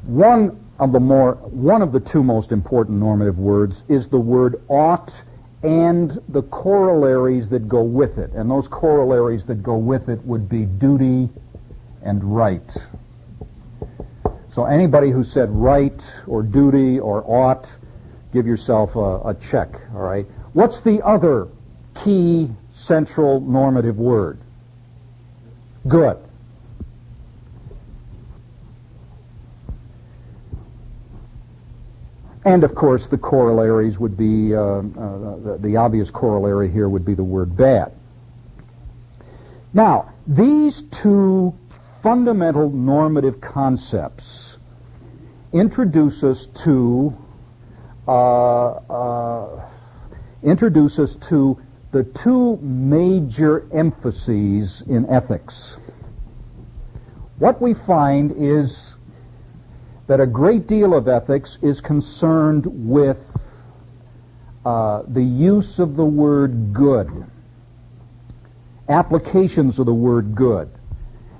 One 0.05 0.59
of 0.79 0.91
the 0.91 0.99
more, 0.99 1.35
one 1.35 1.81
of 1.81 1.91
the 1.91 1.99
two 1.99 2.23
most 2.23 2.51
important 2.51 2.99
normative 2.99 3.37
words 3.37 3.83
is 3.87 4.07
the 4.07 4.19
word 4.19 4.61
ought 4.67 5.21
and 5.63 6.19
the 6.27 6.43
corollaries 6.43 7.47
that 7.49 7.69
go 7.69 7.83
with 7.83 8.17
it. 8.17 8.31
And 8.31 8.51
those 8.51 8.67
corollaries 8.67 9.45
that 9.45 9.63
go 9.63 9.77
with 9.77 10.09
it 10.09 10.23
would 10.25 10.49
be 10.49 10.65
duty 10.65 11.29
and 12.01 12.35
right. 12.35 12.69
So 14.53 14.65
anybody 14.65 15.09
who 15.09 15.23
said 15.23 15.49
right 15.49 15.99
or 16.27 16.43
duty 16.43 16.99
or 16.99 17.23
ought, 17.25 17.73
give 18.33 18.45
yourself 18.45 18.95
a, 18.95 19.29
a 19.29 19.37
check, 19.49 19.69
all 19.95 20.01
right? 20.01 20.25
What's 20.51 20.81
the 20.81 21.01
other 21.01 21.47
key 22.03 22.49
central 22.71 23.39
normative 23.39 23.97
word? 23.97 24.39
Good. 25.87 26.17
And 32.45 32.63
of 32.63 32.75
course, 32.75 33.07
the 33.07 33.17
corollaries 33.17 33.97
would 33.99 34.17
be, 34.17 34.53
uh, 34.53 34.59
uh, 34.59 34.81
the, 34.81 35.57
the 35.61 35.77
obvious 35.77 36.11
corollary 36.11 36.69
here 36.69 36.89
would 36.89 37.05
be 37.05 37.13
the 37.13 37.23
word 37.23 37.55
bad. 37.55 37.93
Now, 39.73 40.13
these 40.27 40.83
two 40.83 41.53
fundamental 42.01 42.69
normative 42.69 43.39
concepts 43.39 44.57
introduce 45.53 46.23
us 46.23 46.47
to 46.63 47.15
uh, 48.07 48.71
uh, 48.71 49.69
introduce 50.43 50.99
us 50.99 51.15
to 51.29 51.57
the 51.91 52.03
two 52.03 52.57
major 52.57 53.65
emphases 53.71 54.83
in 54.87 55.09
ethics. 55.09 55.77
What 57.37 57.61
we 57.61 57.73
find 57.73 58.33
is 58.37 58.82
that 60.07 60.19
a 60.19 60.25
great 60.27 60.67
deal 60.67 60.93
of 60.93 61.07
ethics 61.07 61.57
is 61.61 61.79
concerned 61.79 62.65
with 62.67 63.19
uh, 64.65 65.03
the 65.07 65.23
use 65.23 65.79
of 65.79 65.95
the 65.95 66.05
word 66.05 66.73
good, 66.73 67.25
applications 68.89 69.79
of 69.79 69.85
the 69.85 69.93
word 69.93 70.35
good. 70.35 70.69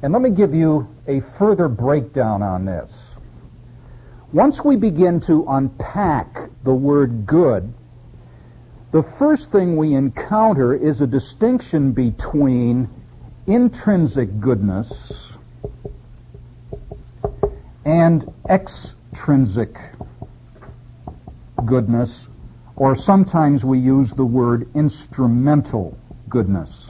And 0.01 0.11
let 0.11 0.21
me 0.21 0.29
give 0.29 0.53
you 0.53 0.87
a 1.07 1.21
further 1.37 1.67
breakdown 1.67 2.41
on 2.41 2.65
this. 2.65 2.91
Once 4.31 4.63
we 4.63 4.75
begin 4.75 5.19
to 5.21 5.45
unpack 5.47 6.49
the 6.63 6.73
word 6.73 7.25
good, 7.25 7.73
the 8.91 9.03
first 9.17 9.51
thing 9.51 9.77
we 9.77 9.93
encounter 9.93 10.73
is 10.73 11.01
a 11.01 11.07
distinction 11.07 11.91
between 11.91 12.89
intrinsic 13.47 14.39
goodness 14.39 15.22
and 17.85 18.31
extrinsic 18.49 19.77
goodness, 21.65 22.27
or 22.75 22.95
sometimes 22.95 23.63
we 23.63 23.79
use 23.79 24.11
the 24.11 24.25
word 24.25 24.69
instrumental 24.75 25.97
goodness. 26.29 26.89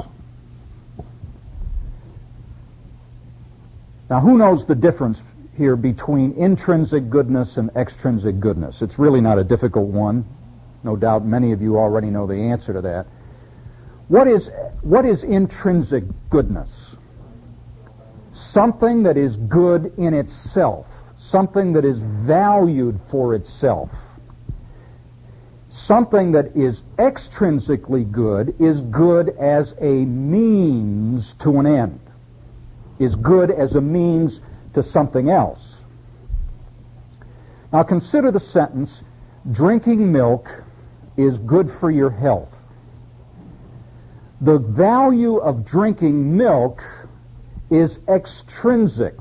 Now, 4.10 4.20
who 4.20 4.38
knows 4.38 4.66
the 4.66 4.76
difference 4.76 5.22
here 5.58 5.76
between 5.76 6.34
intrinsic 6.34 7.10
goodness 7.10 7.58
and 7.58 7.70
extrinsic 7.76 8.40
goodness? 8.40 8.82
It's 8.82 9.00
really 9.00 9.22
not 9.22 9.40
a 9.40 9.44
difficult 9.44 9.88
one. 9.88 10.26
No 10.84 10.96
doubt 10.96 11.26
many 11.26 11.52
of 11.52 11.62
you 11.62 11.78
already 11.78 12.08
know 12.08 12.28
the 12.28 12.36
answer 12.36 12.74
to 12.74 12.82
that. 12.82 13.08
What 14.10 14.28
is, 14.28 14.52
what 14.82 15.06
is 15.06 15.24
intrinsic 15.24 16.04
goodness? 16.30 16.83
Something 18.54 19.02
that 19.04 19.18
is 19.18 19.36
good 19.38 19.92
in 19.98 20.14
itself, 20.14 20.86
something 21.18 21.74
that 21.74 21.84
is 21.84 22.00
valued 22.00 23.00
for 23.10 23.34
itself. 23.34 23.90
Something 25.70 26.34
that 26.34 26.56
is 26.56 26.84
extrinsically 27.00 28.10
good 28.12 28.56
is 28.62 28.82
good 28.82 29.30
as 29.40 29.74
a 29.82 30.06
means 30.06 31.34
to 31.36 31.60
an 31.60 31.66
end, 31.66 32.00
is 33.00 33.16
good 33.16 33.50
as 33.50 33.76
a 33.76 33.82
means 33.82 34.40
to 34.76 34.84
something 34.84 35.32
else. 35.32 35.78
Now 37.72 37.82
consider 37.82 38.32
the 38.32 38.40
sentence, 38.40 39.04
drinking 39.52 40.12
milk 40.12 40.48
is 41.18 41.40
good 41.40 41.72
for 41.72 41.90
your 41.90 42.12
health. 42.12 42.56
The 44.42 44.60
value 44.60 45.38
of 45.38 45.66
drinking 45.66 46.38
milk 46.38 46.84
is 47.74 48.00
extrinsic. 48.08 49.16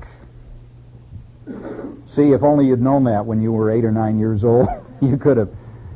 See, 2.07 2.31
if 2.31 2.43
only 2.43 2.67
you'd 2.67 2.81
known 2.81 3.05
that 3.05 3.25
when 3.25 3.41
you 3.41 3.51
were 3.51 3.71
eight 3.71 3.83
or 3.83 3.91
nine 3.91 4.19
years 4.19 4.43
old, 4.43 4.67
you 5.01 5.17
could 5.17 5.37
have 5.37 5.49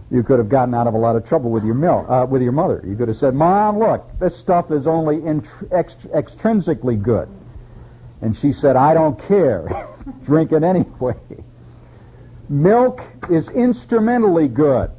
you 0.09 0.23
could 0.23 0.39
have 0.39 0.47
gotten 0.47 0.73
out 0.73 0.87
of 0.87 0.93
a 0.93 0.97
lot 0.97 1.17
of 1.17 1.27
trouble 1.27 1.51
with 1.51 1.65
your 1.65 1.75
milk, 1.75 2.09
uh, 2.09 2.25
with 2.29 2.41
your 2.41 2.53
mother. 2.53 2.81
You 2.87 2.95
could 2.95 3.09
have 3.09 3.17
said, 3.17 3.35
"Mom, 3.35 3.77
look, 3.77 4.07
this 4.19 4.37
stuff 4.37 4.71
is 4.71 4.87
only 4.87 5.17
ext- 5.17 6.07
extrinsically 6.13 7.01
good. 7.01 7.27
And 8.21 8.35
she 8.35 8.51
said, 8.51 8.75
I 8.75 8.93
don't 8.93 9.19
care. 9.27 9.87
Drink 10.25 10.51
it 10.51 10.63
anyway. 10.63 11.15
Milk 12.49 13.01
is 13.29 13.49
instrumentally 13.49 14.47
good. 14.47 14.91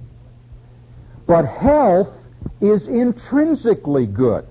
But 1.26 1.46
health 1.46 2.12
is 2.60 2.88
intrinsically 2.88 4.06
good. 4.06 4.46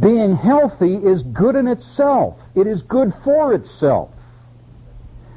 Being 0.00 0.34
healthy 0.34 0.94
is 0.94 1.22
good 1.22 1.56
in 1.56 1.66
itself. 1.66 2.40
It 2.54 2.66
is 2.66 2.82
good 2.82 3.12
for 3.22 3.52
itself. 3.52 4.10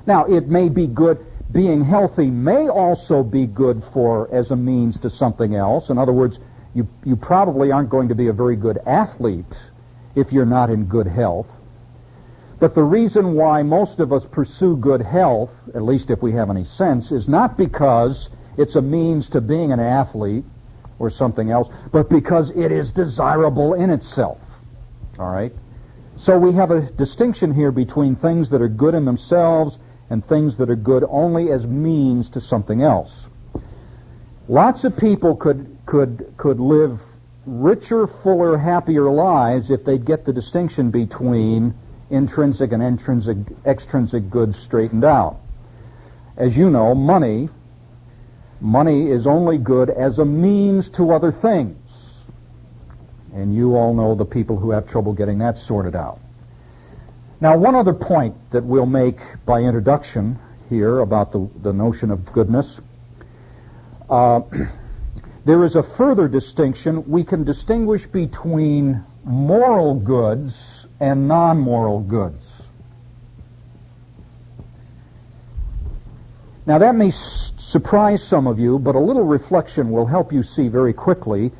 Now, 0.05 0.25
it 0.25 0.47
may 0.47 0.69
be 0.69 0.87
good, 0.87 1.25
being 1.51 1.83
healthy 1.83 2.29
may 2.29 2.69
also 2.69 3.23
be 3.23 3.45
good 3.45 3.83
for 3.93 4.33
as 4.33 4.51
a 4.51 4.55
means 4.55 4.99
to 5.01 5.09
something 5.09 5.55
else. 5.55 5.89
In 5.89 5.97
other 5.97 6.13
words, 6.13 6.39
you, 6.73 6.87
you 7.03 7.15
probably 7.15 7.71
aren't 7.71 7.89
going 7.89 8.09
to 8.09 8.15
be 8.15 8.27
a 8.27 8.33
very 8.33 8.55
good 8.55 8.79
athlete 8.85 9.59
if 10.15 10.31
you're 10.31 10.45
not 10.45 10.69
in 10.69 10.85
good 10.85 11.07
health. 11.07 11.47
But 12.59 12.75
the 12.75 12.83
reason 12.83 13.33
why 13.33 13.63
most 13.63 13.99
of 13.99 14.13
us 14.13 14.25
pursue 14.25 14.77
good 14.77 15.01
health, 15.01 15.51
at 15.75 15.81
least 15.81 16.09
if 16.09 16.21
we 16.21 16.31
have 16.33 16.49
any 16.49 16.63
sense, 16.63 17.11
is 17.11 17.27
not 17.27 17.57
because 17.57 18.29
it's 18.57 18.75
a 18.75 18.81
means 18.81 19.29
to 19.29 19.41
being 19.41 19.73
an 19.73 19.79
athlete 19.79 20.45
or 20.99 21.09
something 21.09 21.51
else, 21.51 21.67
but 21.91 22.09
because 22.09 22.51
it 22.51 22.71
is 22.71 22.91
desirable 22.91 23.73
in 23.73 23.89
itself. 23.89 24.37
All 25.19 25.31
right? 25.31 25.53
So 26.17 26.37
we 26.37 26.53
have 26.53 26.71
a 26.71 26.81
distinction 26.91 27.53
here 27.53 27.71
between 27.71 28.15
things 28.15 28.49
that 28.49 28.61
are 28.61 28.69
good 28.69 28.93
in 28.93 29.05
themselves 29.05 29.79
and 30.09 30.25
things 30.25 30.57
that 30.57 30.69
are 30.69 30.75
good 30.75 31.03
only 31.09 31.51
as 31.51 31.65
means 31.65 32.29
to 32.31 32.41
something 32.41 32.81
else. 32.81 33.27
Lots 34.47 34.83
of 34.83 34.97
people 34.97 35.35
could 35.35 35.77
could 35.85 36.33
could 36.37 36.59
live 36.59 36.99
richer, 37.45 38.07
fuller, 38.07 38.57
happier 38.57 39.09
lives 39.09 39.71
if 39.71 39.83
they'd 39.85 40.05
get 40.05 40.25
the 40.25 40.33
distinction 40.33 40.91
between 40.91 41.73
intrinsic 42.09 42.71
and 42.71 42.83
intrinsic 42.83 43.37
extrinsic 43.65 44.29
goods 44.29 44.57
straightened 44.57 45.03
out. 45.03 45.39
As 46.37 46.57
you 46.57 46.69
know, 46.69 46.93
money 46.93 47.49
money 48.59 49.09
is 49.09 49.27
only 49.27 49.57
good 49.57 49.89
as 49.89 50.19
a 50.19 50.25
means 50.25 50.89
to 50.91 51.11
other 51.11 51.31
things. 51.31 51.77
And 53.33 53.55
you 53.55 53.75
all 53.75 53.93
know 53.93 54.15
the 54.15 54.25
people 54.25 54.57
who 54.57 54.71
have 54.71 54.87
trouble 54.87 55.13
getting 55.13 55.39
that 55.39 55.57
sorted 55.57 55.95
out. 55.95 56.19
Now, 57.41 57.57
one 57.57 57.75
other 57.75 57.93
point 57.93 58.35
that 58.51 58.63
we'll 58.63 58.85
make 58.85 59.17
by 59.45 59.61
introduction 59.61 60.39
here 60.69 60.99
about 60.99 61.31
the, 61.31 61.49
the 61.61 61.73
notion 61.73 62.11
of 62.11 62.31
goodness. 62.31 62.79
Uh, 64.09 64.41
there 65.45 65.63
is 65.63 65.75
a 65.75 65.83
further 65.83 66.27
distinction. 66.27 67.09
We 67.09 67.23
can 67.23 67.43
distinguish 67.43 68.05
between 68.05 69.03
moral 69.23 69.95
goods 69.95 70.85
and 70.99 71.27
non-moral 71.27 72.01
goods. 72.01 72.45
Now 76.65 76.77
that 76.77 76.95
may 76.95 77.09
s- 77.09 77.51
surprise 77.57 78.23
some 78.23 78.47
of 78.47 78.57
you, 78.57 78.79
but 78.79 78.95
a 78.95 78.99
little 78.99 79.23
reflection 79.23 79.91
will 79.91 80.05
help 80.05 80.31
you 80.31 80.43
see 80.43 80.69
very 80.69 80.93
quickly 80.93 81.51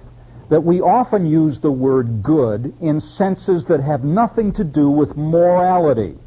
that 0.50 0.62
we 0.62 0.81
often 0.81 1.25
use 1.25 1.59
the 1.59 1.71
word 1.71 2.21
good 2.21 2.73
in 2.81 3.00
senses 3.00 3.65
that 3.65 3.79
have 3.79 4.03
nothing 4.03 4.51
to 4.53 4.63
do 4.63 4.89
with 4.89 5.15
morality. 5.15 6.17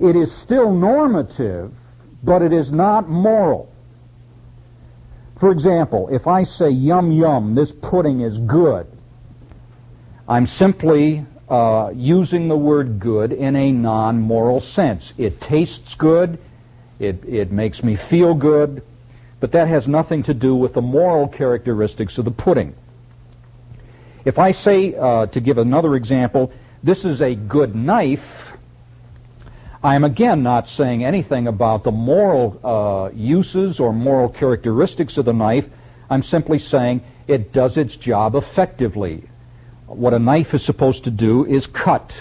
It 0.00 0.16
is 0.16 0.32
still 0.32 0.72
normative, 0.72 1.72
but 2.22 2.42
it 2.42 2.52
is 2.52 2.72
not 2.72 3.08
moral. 3.08 3.70
For 5.38 5.50
example, 5.50 6.08
if 6.10 6.26
I 6.26 6.44
say, 6.44 6.70
yum 6.70 7.12
yum, 7.12 7.54
this 7.54 7.72
pudding 7.72 8.20
is 8.20 8.38
good, 8.38 8.86
I'm 10.28 10.46
simply 10.46 11.26
uh, 11.48 11.90
using 11.94 12.48
the 12.48 12.56
word 12.56 12.98
good 12.98 13.32
in 13.32 13.56
a 13.56 13.70
non-moral 13.70 14.60
sense. 14.60 15.12
It 15.18 15.40
tastes 15.40 15.94
good, 15.94 16.38
it, 16.98 17.24
it 17.26 17.52
makes 17.52 17.82
me 17.82 17.96
feel 17.96 18.34
good, 18.34 18.82
but 19.44 19.52
that 19.52 19.68
has 19.68 19.86
nothing 19.86 20.22
to 20.22 20.32
do 20.32 20.54
with 20.54 20.72
the 20.72 20.80
moral 20.80 21.28
characteristics 21.28 22.16
of 22.16 22.24
the 22.24 22.30
pudding. 22.30 22.74
If 24.24 24.38
I 24.38 24.52
say, 24.52 24.94
uh, 24.94 25.26
to 25.26 25.38
give 25.38 25.58
another 25.58 25.96
example, 25.96 26.50
this 26.82 27.04
is 27.04 27.20
a 27.20 27.34
good 27.34 27.74
knife, 27.74 28.54
I 29.82 29.96
am 29.96 30.04
again 30.04 30.42
not 30.42 30.66
saying 30.66 31.04
anything 31.04 31.46
about 31.46 31.84
the 31.84 31.90
moral 31.90 32.58
uh, 32.64 33.10
uses 33.14 33.80
or 33.80 33.92
moral 33.92 34.30
characteristics 34.30 35.18
of 35.18 35.26
the 35.26 35.34
knife. 35.34 35.68
I'm 36.08 36.22
simply 36.22 36.58
saying 36.58 37.02
it 37.26 37.52
does 37.52 37.76
its 37.76 37.98
job 37.98 38.36
effectively. 38.36 39.28
What 39.86 40.14
a 40.14 40.18
knife 40.18 40.54
is 40.54 40.64
supposed 40.64 41.04
to 41.04 41.10
do 41.10 41.44
is 41.44 41.66
cut. 41.66 42.18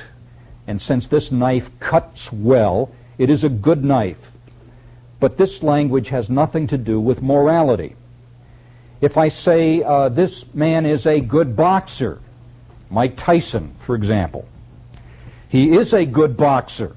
And 0.68 0.82
since 0.82 1.08
this 1.08 1.32
knife 1.32 1.72
cuts 1.80 2.34
well, 2.34 2.92
it 3.18 3.30
is 3.30 3.46
a 3.46 3.50
good 3.50 3.82
knife. 3.82 4.33
But 5.24 5.38
this 5.38 5.64
language 5.64 6.10
has 6.10 6.30
nothing 6.30 6.68
to 6.68 6.78
do 6.78 7.00
with 7.00 7.22
morality. 7.22 7.96
If 9.00 9.18
I 9.18 9.30
say 9.30 9.82
uh, 9.82 10.10
this 10.10 10.44
man 10.54 10.86
is 10.86 11.08
a 11.08 11.22
good 11.22 11.56
boxer, 11.56 12.20
Mike 12.90 13.16
Tyson, 13.16 13.74
for 13.86 13.96
example, 13.96 14.46
he 15.48 15.72
is 15.72 15.94
a 15.94 16.06
good 16.06 16.36
boxer, 16.36 16.94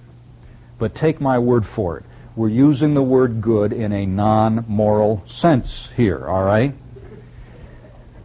but 0.77 0.97
take 0.97 1.21
my 1.21 1.39
word 1.39 1.65
for 1.65 1.99
it. 1.99 2.05
We're 2.35 2.49
using 2.49 2.95
the 2.95 3.03
word 3.03 3.41
good 3.41 3.73
in 3.73 3.93
a 3.93 4.07
non-moral 4.07 5.23
sense 5.29 5.89
here, 5.97 6.27
all 6.27 6.43
right? 6.43 6.75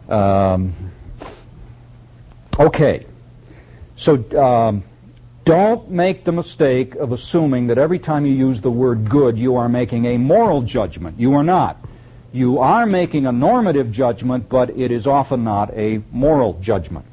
Um, 0.08 0.74
okay. 2.58 3.06
So, 3.94 4.16
um, 4.36 4.82
don't 5.44 5.90
make 5.90 6.24
the 6.24 6.32
mistake 6.32 6.94
of 6.94 7.12
assuming 7.12 7.66
that 7.68 7.78
every 7.78 7.98
time 7.98 8.24
you 8.26 8.32
use 8.32 8.60
the 8.60 8.70
word 8.70 9.08
good, 9.08 9.38
you 9.38 9.56
are 9.56 9.68
making 9.68 10.06
a 10.06 10.18
moral 10.18 10.62
judgment. 10.62 11.18
You 11.18 11.34
are 11.34 11.42
not. 11.42 11.76
You 12.32 12.60
are 12.60 12.86
making 12.86 13.26
a 13.26 13.32
normative 13.32 13.92
judgment, 13.92 14.48
but 14.48 14.70
it 14.70 14.90
is 14.90 15.06
often 15.06 15.44
not 15.44 15.70
a 15.74 16.02
moral 16.10 16.54
judgment. 16.60 17.04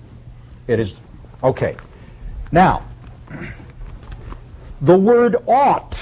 It 0.67 0.79
is, 0.79 0.95
okay. 1.43 1.75
Now, 2.51 2.87
the 4.81 4.97
word 4.97 5.35
ought 5.47 5.97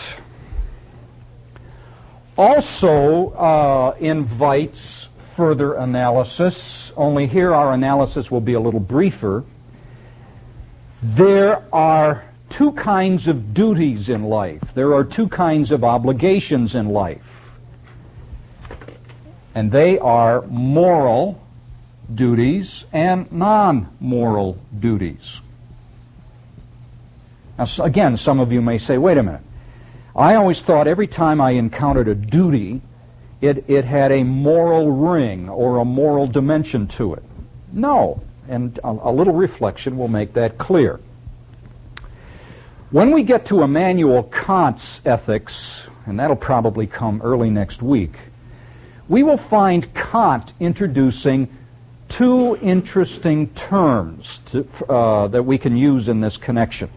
also 2.38 3.30
uh, 3.32 3.96
invites 4.00 5.10
further 5.36 5.76
analysis, 5.76 6.92
only 6.96 7.28
here 7.28 7.54
our 7.54 7.74
analysis 7.74 8.32
will 8.32 8.42
be 8.42 8.54
a 8.54 8.60
little 8.60 8.80
briefer. 8.80 9.44
There 11.02 11.64
are 11.74 12.24
two 12.50 12.72
kinds 12.72 13.28
of 13.28 13.54
duties 13.54 14.10
in 14.10 14.24
life. 14.24 14.62
There 14.74 14.94
are 14.96 15.04
two 15.04 15.28
kinds 15.28 15.72
of 15.72 15.84
obligations 15.84 16.76
in 16.76 16.90
life. 16.90 17.22
And 19.54 19.72
they 19.72 20.00
are 20.00 20.42
moral 20.44 21.42
duties 22.14 22.86
and 22.94 23.32
non-moral 23.32 24.58
duties. 24.80 25.42
Now, 27.58 27.66
again, 27.80 28.18
some 28.18 28.40
of 28.40 28.52
you 28.52 28.62
may 28.62 28.78
say, 28.78 28.98
wait 28.98 29.18
a 29.18 29.24
minute. 29.24 29.42
I 30.16 30.36
always 30.36 30.62
thought 30.62 30.88
every 30.88 31.08
time 31.08 31.42
I 31.42 31.52
encountered 31.52 32.08
a 32.08 32.16
duty, 32.16 32.82
it, 33.42 33.66
it 33.68 33.86
had 33.86 34.12
a 34.12 34.24
moral 34.24 34.92
ring 34.92 35.50
or 35.50 35.78
a 35.78 35.86
moral 35.86 36.28
dimension 36.28 36.88
to 36.88 37.14
it. 37.14 37.24
No. 37.72 38.22
And 38.50 38.80
a, 38.84 38.90
a 38.90 39.12
little 39.12 39.34
reflection 39.34 39.98
will 39.98 40.08
make 40.08 40.34
that 40.34 40.58
clear. 40.58 41.00
When 42.92 43.12
we 43.12 43.24
get 43.24 43.46
to 43.48 43.64
Immanuel 43.64 44.24
Kant's 44.24 45.02
ethics, 45.06 45.88
and 46.06 46.20
that'll 46.20 46.38
probably 46.38 46.88
come 46.88 47.22
early 47.22 47.50
next 47.50 47.82
week, 47.82 48.18
we 49.10 49.24
will 49.24 49.38
find 49.38 49.94
Kant 49.94 50.54
introducing 50.60 51.50
two 52.08 52.56
interesting 52.62 53.50
terms 53.50 54.42
to, 54.46 54.66
uh, 54.90 55.28
that 55.28 55.44
we 55.44 55.58
can 55.58 55.76
use 55.76 56.08
in 56.08 56.22
this 56.22 56.38
connection. 56.38 56.90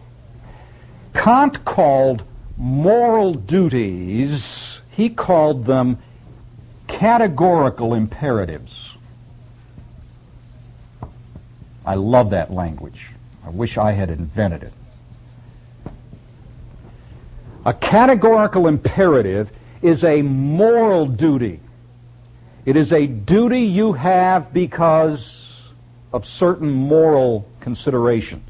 Kant 1.13 1.65
called 1.65 2.23
moral 2.57 3.33
duties, 3.33 4.79
he 4.91 5.09
called 5.09 5.65
them 5.65 5.97
categorical 6.87 7.93
imperatives. 7.93 8.90
I 11.85 11.95
love 11.95 12.29
that 12.31 12.51
language. 12.51 13.07
I 13.45 13.49
wish 13.49 13.77
I 13.77 13.91
had 13.91 14.09
invented 14.09 14.63
it. 14.63 14.73
A 17.65 17.73
categorical 17.73 18.67
imperative 18.67 19.51
is 19.81 20.03
a 20.03 20.21
moral 20.21 21.05
duty. 21.07 21.59
It 22.65 22.75
is 22.75 22.93
a 22.93 23.07
duty 23.07 23.61
you 23.61 23.93
have 23.93 24.53
because 24.53 25.51
of 26.13 26.25
certain 26.25 26.69
moral 26.69 27.47
considerations. 27.59 28.49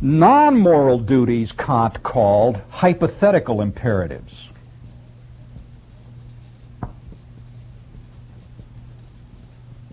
Non-moral 0.00 1.00
duties, 1.00 1.52
Kant 1.52 2.02
called 2.02 2.58
hypothetical 2.70 3.60
imperatives. 3.60 4.34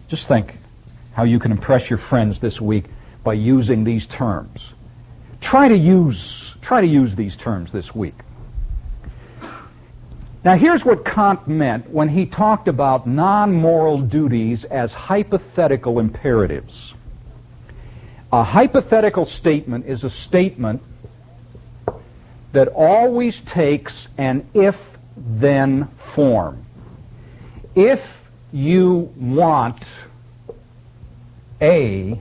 Just 0.08 0.30
think 0.30 0.56
how 1.18 1.24
you 1.24 1.40
can 1.40 1.52
impress 1.52 1.90
your 1.90 1.98
friends 1.98 2.40
this 2.40 2.62
week 2.62 2.86
by 3.24 3.34
using 3.34 3.84
these 3.84 4.06
terms. 4.06 4.70
Try 5.42 5.68
to 5.68 5.76
use, 5.76 6.54
try 6.62 6.80
to 6.80 6.86
use 6.86 7.16
these 7.16 7.36
terms 7.36 7.72
this 7.72 7.96
week. 7.96 8.14
Now 10.46 10.56
here's 10.56 10.86
what 10.86 11.06
Kant 11.06 11.48
meant 11.48 11.90
when 11.90 12.08
he 12.08 12.28
talked 12.28 12.68
about 12.68 13.08
non-moral 13.08 14.02
duties 14.02 14.64
as 14.66 14.94
hypothetical 14.94 15.98
imperatives. 15.98 16.94
A 18.32 18.44
hypothetical 18.44 19.26
statement 19.26 19.88
is 19.88 20.04
a 20.04 20.12
statement 20.12 20.84
that 22.52 22.68
always 22.68 23.42
takes 23.42 24.08
an 24.20 24.48
if-then 24.54 25.88
form. 26.14 26.64
If 27.74 28.08
you 28.52 29.12
want 29.18 29.84
A, 31.62 32.20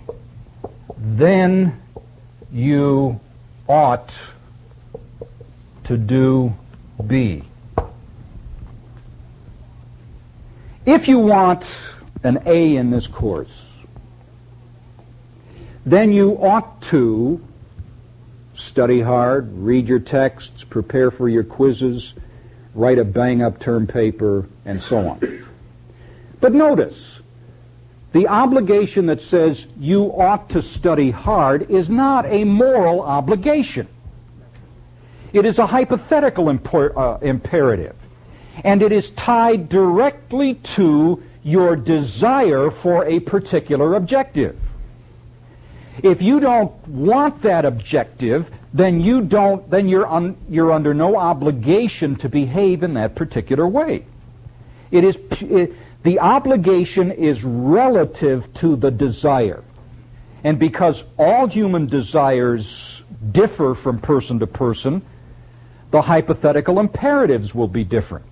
then 0.96 1.80
you 2.50 3.20
ought 3.68 4.14
to 5.84 5.96
do 5.96 6.54
B. 7.06 7.42
If 10.84 11.08
you 11.08 11.18
want 11.18 11.66
an 12.22 12.42
A 12.46 12.76
in 12.76 12.90
this 12.90 13.06
course, 13.06 13.50
then 15.84 16.12
you 16.12 16.32
ought 16.32 16.80
to 16.82 17.40
study 18.54 19.00
hard, 19.00 19.52
read 19.58 19.88
your 19.88 19.98
texts, 19.98 20.64
prepare 20.64 21.10
for 21.10 21.28
your 21.28 21.44
quizzes, 21.44 22.14
write 22.74 22.98
a 22.98 23.04
bang 23.04 23.42
up 23.42 23.60
term 23.60 23.86
paper, 23.86 24.48
and 24.64 24.80
so 24.80 25.08
on. 25.08 25.46
But 26.40 26.54
notice, 26.54 27.20
the 28.12 28.28
obligation 28.28 29.06
that 29.06 29.20
says 29.20 29.66
you 29.78 30.04
ought 30.04 30.50
to 30.50 30.62
study 30.62 31.10
hard 31.10 31.70
is 31.70 31.90
not 31.90 32.26
a 32.26 32.44
moral 32.44 33.02
obligation. 33.02 33.88
It 35.32 35.44
is 35.44 35.58
a 35.58 35.66
hypothetical 35.66 36.48
uh, 36.48 37.18
imperative. 37.20 37.96
And 38.64 38.82
it 38.82 38.92
is 38.92 39.10
tied 39.10 39.68
directly 39.68 40.54
to 40.76 41.22
your 41.42 41.76
desire 41.76 42.70
for 42.70 43.04
a 43.04 43.20
particular 43.20 43.94
objective. 43.94 44.58
If 46.02 46.22
you 46.22 46.40
don't 46.40 46.72
want 46.88 47.42
that 47.42 47.64
objective, 47.64 48.50
then 48.72 49.00
you 49.00 49.22
don't, 49.22 49.68
then 49.70 49.88
you're, 49.88 50.06
un, 50.06 50.36
you're 50.48 50.72
under 50.72 50.92
no 50.92 51.16
obligation 51.16 52.16
to 52.16 52.28
behave 52.28 52.82
in 52.82 52.94
that 52.94 53.14
particular 53.14 53.66
way. 53.66 54.04
It 54.90 55.04
is, 55.04 55.18
it, 55.40 55.74
the 56.02 56.20
obligation 56.20 57.10
is 57.10 57.42
relative 57.44 58.52
to 58.54 58.76
the 58.76 58.90
desire. 58.90 59.64
And 60.44 60.58
because 60.58 61.02
all 61.18 61.48
human 61.48 61.86
desires 61.86 63.02
differ 63.32 63.74
from 63.74 63.98
person 63.98 64.38
to 64.38 64.46
person, 64.46 65.02
the 65.90 66.02
hypothetical 66.02 66.78
imperatives 66.78 67.54
will 67.54 67.68
be 67.68 67.84
different. 67.84 68.24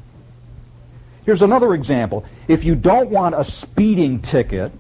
Here's 1.25 1.43
another 1.43 1.75
example. 1.75 2.25
If 2.49 2.65
you 2.65 2.75
don't 2.75 3.11
want 3.11 3.35
a 3.35 3.45
speeding 3.45 4.21
ticket, 4.21 4.73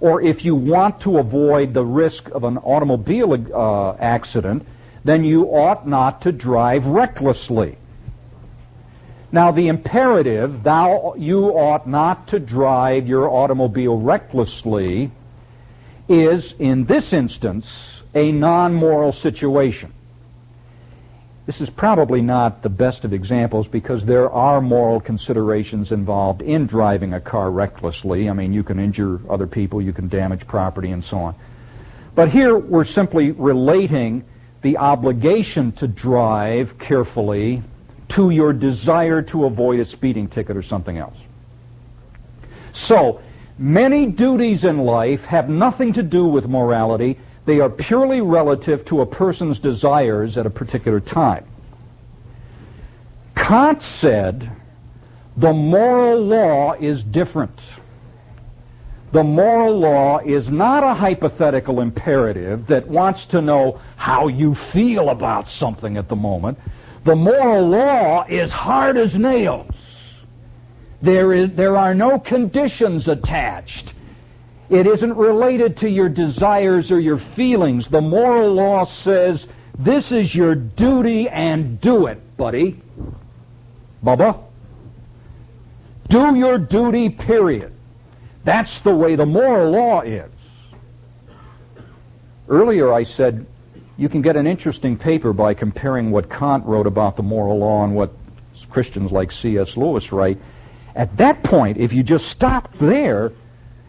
or 0.00 0.20
if 0.20 0.44
you 0.44 0.56
want 0.56 1.00
to 1.02 1.18
avoid 1.18 1.72
the 1.72 1.84
risk 1.84 2.28
of 2.30 2.42
an 2.42 2.58
automobile 2.58 3.32
uh, 3.54 3.94
accident, 4.00 4.66
then 5.04 5.22
you 5.22 5.44
ought 5.44 5.86
not 5.86 6.22
to 6.22 6.32
drive 6.32 6.84
recklessly. 6.86 7.78
Now 9.32 9.50
the 9.50 9.68
imperative, 9.68 10.62
thou, 10.62 11.14
you 11.16 11.46
ought 11.46 11.88
not 11.88 12.28
to 12.28 12.38
drive 12.38 13.08
your 13.08 13.30
automobile 13.30 13.98
recklessly, 13.98 15.10
is 16.06 16.54
in 16.58 16.84
this 16.84 17.14
instance 17.14 18.02
a 18.14 18.30
non-moral 18.30 19.12
situation. 19.12 19.94
This 21.46 21.62
is 21.62 21.70
probably 21.70 22.20
not 22.20 22.62
the 22.62 22.68
best 22.68 23.04
of 23.04 23.14
examples 23.14 23.66
because 23.66 24.04
there 24.04 24.30
are 24.30 24.60
moral 24.60 25.00
considerations 25.00 25.90
involved 25.90 26.42
in 26.42 26.66
driving 26.66 27.14
a 27.14 27.20
car 27.20 27.50
recklessly. 27.50 28.28
I 28.28 28.34
mean, 28.34 28.52
you 28.52 28.62
can 28.62 28.78
injure 28.78 29.18
other 29.30 29.46
people, 29.46 29.80
you 29.80 29.94
can 29.94 30.08
damage 30.08 30.46
property, 30.46 30.90
and 30.90 31.02
so 31.02 31.16
on. 31.16 31.34
But 32.14 32.30
here 32.30 32.56
we're 32.56 32.84
simply 32.84 33.30
relating 33.32 34.24
the 34.60 34.76
obligation 34.76 35.72
to 35.72 35.88
drive 35.88 36.78
carefully 36.78 37.62
to 38.10 38.30
your 38.30 38.52
desire 38.52 39.22
to 39.22 39.44
avoid 39.44 39.80
a 39.80 39.84
speeding 39.84 40.28
ticket 40.28 40.56
or 40.56 40.62
something 40.62 40.98
else. 40.98 41.16
So, 42.72 43.20
many 43.58 44.06
duties 44.06 44.64
in 44.64 44.78
life 44.78 45.22
have 45.22 45.48
nothing 45.48 45.92
to 45.94 46.02
do 46.02 46.26
with 46.26 46.46
morality. 46.46 47.18
They 47.44 47.60
are 47.60 47.70
purely 47.70 48.20
relative 48.20 48.84
to 48.86 49.00
a 49.00 49.06
person's 49.06 49.60
desires 49.60 50.38
at 50.38 50.46
a 50.46 50.50
particular 50.50 51.00
time. 51.00 51.46
Kant 53.34 53.82
said 53.82 54.50
the 55.36 55.52
moral 55.52 56.20
law 56.20 56.74
is 56.74 57.02
different. 57.02 57.58
The 59.12 59.22
moral 59.22 59.78
law 59.78 60.18
is 60.20 60.48
not 60.48 60.82
a 60.84 60.94
hypothetical 60.94 61.80
imperative 61.80 62.66
that 62.68 62.88
wants 62.88 63.26
to 63.26 63.42
know 63.42 63.78
how 63.96 64.28
you 64.28 64.54
feel 64.54 65.10
about 65.10 65.48
something 65.48 65.98
at 65.98 66.08
the 66.08 66.16
moment. 66.16 66.58
The 67.04 67.16
moral 67.16 67.68
law 67.68 68.24
is 68.28 68.50
hard 68.50 68.96
as 68.96 69.14
nails. 69.14 69.74
There, 71.00 71.32
is, 71.32 71.50
there 71.54 71.76
are 71.76 71.94
no 71.94 72.18
conditions 72.18 73.08
attached. 73.08 73.92
It 74.70 74.86
isn't 74.86 75.16
related 75.16 75.76
to 75.78 75.90
your 75.90 76.08
desires 76.08 76.92
or 76.92 77.00
your 77.00 77.18
feelings. 77.18 77.88
The 77.88 78.00
moral 78.00 78.54
law 78.54 78.84
says, 78.84 79.48
this 79.78 80.12
is 80.12 80.34
your 80.34 80.54
duty 80.54 81.28
and 81.28 81.80
do 81.80 82.06
it, 82.06 82.36
buddy. 82.36 82.80
Bubba. 84.04 84.44
Do 86.08 86.36
your 86.36 86.58
duty, 86.58 87.08
period. 87.08 87.72
That's 88.44 88.80
the 88.82 88.94
way 88.94 89.16
the 89.16 89.26
moral 89.26 89.72
law 89.72 90.02
is. 90.02 90.30
Earlier 92.48 92.92
I 92.92 93.02
said 93.04 93.46
you 94.02 94.08
can 94.08 94.20
get 94.20 94.34
an 94.34 94.48
interesting 94.48 94.98
paper 94.98 95.32
by 95.32 95.54
comparing 95.54 96.10
what 96.10 96.28
Kant 96.28 96.66
wrote 96.66 96.88
about 96.88 97.14
the 97.16 97.22
moral 97.22 97.58
law 97.58 97.84
and 97.84 97.94
what 97.94 98.10
Christians 98.68 99.12
like 99.12 99.30
C.S. 99.30 99.76
Lewis 99.76 100.10
write. 100.10 100.38
At 100.96 101.16
that 101.18 101.44
point, 101.44 101.78
if 101.78 101.92
you 101.92 102.02
just 102.02 102.28
stop 102.28 102.76
there, 102.78 103.30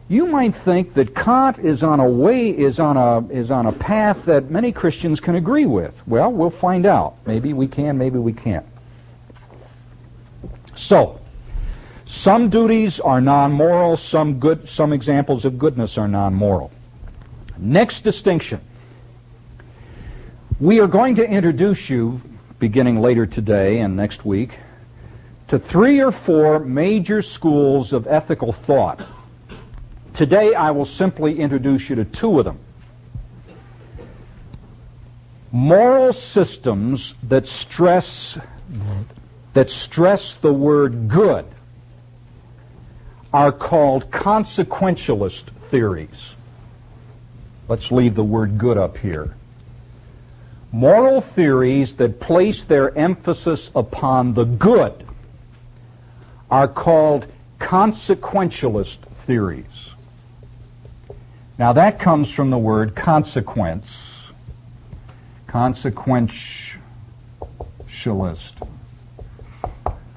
you 0.07 0.27
might 0.27 0.55
think 0.55 0.93
that 0.93 1.15
Kant 1.15 1.57
is 1.57 1.81
on 1.81 1.99
a 1.99 2.07
way 2.07 2.49
is 2.49 2.79
on 2.79 2.95
a 2.95 3.27
is 3.33 3.49
on 3.49 3.65
a 3.65 3.71
path 3.71 4.25
that 4.25 4.51
many 4.51 4.71
Christians 4.71 5.19
can 5.19 5.33
agree 5.33 5.65
with. 5.65 5.95
Well, 6.05 6.31
we'll 6.31 6.51
find 6.51 6.85
out. 6.85 7.15
Maybe 7.25 7.53
we 7.53 7.67
can, 7.67 7.97
maybe 7.97 8.19
we 8.19 8.33
can't. 8.33 8.67
So, 10.75 11.19
some 12.05 12.49
duties 12.49 12.99
are 12.99 13.19
non-moral, 13.19 13.97
some 13.97 14.39
good 14.39 14.69
some 14.69 14.93
examples 14.93 15.43
of 15.43 15.57
goodness 15.57 15.97
are 15.97 16.07
non-moral. 16.07 16.71
Next 17.57 18.01
distinction. 18.01 18.61
We 20.63 20.79
are 20.79 20.87
going 20.87 21.15
to 21.15 21.25
introduce 21.25 21.89
you 21.89 22.21
beginning 22.57 23.01
later 23.01 23.25
today 23.25 23.79
and 23.79 23.97
next 23.97 24.23
week 24.23 24.57
to 25.49 25.59
three 25.59 25.99
or 25.99 26.09
four 26.09 26.57
major 26.57 27.21
schools 27.21 27.91
of 27.91 28.07
ethical 28.07 28.53
thought 28.53 29.05
Today 30.13 30.53
I 30.53 30.71
will 30.71 30.85
simply 30.85 31.37
introduce 31.37 31.89
you 31.89 31.97
to 31.97 32.05
two 32.05 32.39
of 32.39 32.45
them. 32.45 32.59
Moral 35.51 36.13
systems 36.13 37.13
that 37.23 37.45
stress 37.45 38.37
that 39.53 39.69
stress 39.69 40.35
the 40.35 40.53
word 40.53 41.09
good 41.09 41.45
are 43.33 43.51
called 43.51 44.09
consequentialist 44.11 45.43
theories. 45.69 46.21
Let's 47.67 47.91
leave 47.91 48.15
the 48.15 48.23
word 48.23 48.57
good 48.57 48.77
up 48.77 48.95
here. 48.95 49.35
Moral 50.73 51.21
theories 51.21 51.95
that 51.97 52.19
place 52.19 52.63
their 52.63 52.97
emphasis 52.97 53.69
upon 53.75 54.33
the 54.33 54.43
good 54.43 55.05
are 56.49 56.67
called 56.67 57.27
consequentialist 57.59 58.97
theories. 59.27 59.91
Now 61.59 61.73
that 61.73 61.99
comes 61.99 62.31
from 62.31 62.49
the 62.49 62.57
word 62.57 62.95
consequence. 62.95 63.85
Consequentialist. 65.47 66.31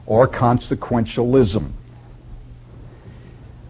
Or 0.07 0.27
consequentialism. 0.27 1.71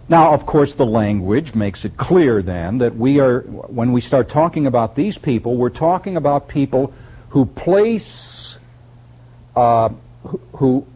Now, 0.09 0.33
of 0.33 0.47
course, 0.47 0.75
the 0.75 0.87
language 0.87 1.55
makes 1.55 1.85
it 1.85 1.97
clear 1.97 2.41
then 2.41 2.79
that 2.79 2.97
we 2.97 3.19
are, 3.19 3.41
when 3.41 3.93
we 3.93 4.01
start 4.01 4.29
talking 4.29 4.67
about 4.67 4.95
these 4.95 5.19
people, 5.19 5.57
we're 5.57 5.69
talking 5.69 6.17
about 6.17 6.47
people 6.47 6.95
who 7.31 7.45
place, 7.45 8.57
uh, 9.57 9.89
who, 10.53 10.87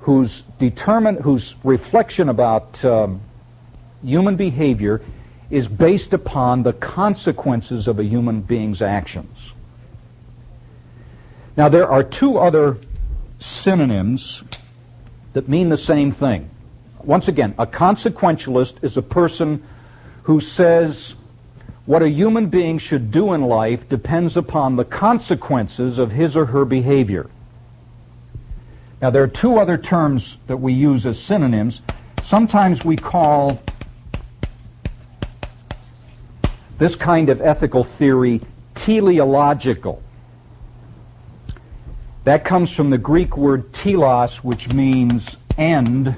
whose 0.00 0.42
determine, 0.58 1.16
whose 1.16 1.54
reflection 1.64 2.28
about 2.28 2.84
um, 2.84 3.22
human 4.02 4.36
behavior 4.36 5.00
is 5.50 5.66
based 5.66 6.12
upon 6.12 6.62
the 6.62 6.74
consequences 6.74 7.88
of 7.88 7.98
a 7.98 8.04
human 8.04 8.42
being's 8.42 8.82
actions. 8.82 9.52
Now, 11.56 11.70
there 11.70 11.88
are 11.88 12.02
two 12.02 12.36
other 12.36 12.76
synonyms 13.38 14.42
that 15.32 15.48
mean 15.48 15.70
the 15.70 15.78
same 15.78 16.12
thing. 16.12 16.50
Once 17.04 17.28
again, 17.28 17.54
a 17.58 17.66
consequentialist 17.66 18.82
is 18.82 18.96
a 18.96 19.02
person 19.02 19.62
who 20.22 20.40
says 20.40 21.14
what 21.86 22.02
a 22.02 22.08
human 22.08 22.48
being 22.48 22.78
should 22.78 23.10
do 23.10 23.34
in 23.34 23.42
life 23.42 23.88
depends 23.90 24.38
upon 24.38 24.76
the 24.76 24.84
consequences 24.84 25.98
of 25.98 26.10
his 26.10 26.34
or 26.34 26.46
her 26.46 26.64
behavior. 26.64 27.28
Now, 29.02 29.10
there 29.10 29.22
are 29.22 29.28
two 29.28 29.58
other 29.58 29.76
terms 29.76 30.38
that 30.46 30.56
we 30.56 30.72
use 30.72 31.04
as 31.04 31.20
synonyms. 31.20 31.82
Sometimes 32.24 32.82
we 32.86 32.96
call 32.96 33.60
this 36.78 36.96
kind 36.96 37.28
of 37.28 37.42
ethical 37.42 37.84
theory 37.84 38.40
teleological. 38.74 40.02
That 42.24 42.46
comes 42.46 42.70
from 42.70 42.88
the 42.88 42.96
Greek 42.96 43.36
word 43.36 43.74
telos, 43.74 44.42
which 44.42 44.72
means 44.72 45.36
end. 45.58 46.16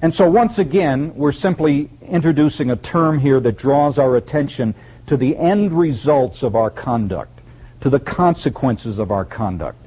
And 0.00 0.14
so 0.14 0.30
once 0.30 0.58
again, 0.58 1.14
we're 1.16 1.32
simply 1.32 1.90
introducing 2.02 2.70
a 2.70 2.76
term 2.76 3.18
here 3.18 3.40
that 3.40 3.58
draws 3.58 3.98
our 3.98 4.16
attention 4.16 4.74
to 5.08 5.16
the 5.16 5.36
end 5.36 5.72
results 5.72 6.42
of 6.42 6.54
our 6.54 6.70
conduct, 6.70 7.40
to 7.80 7.90
the 7.90 7.98
consequences 7.98 8.98
of 8.98 9.10
our 9.10 9.24
conduct. 9.24 9.78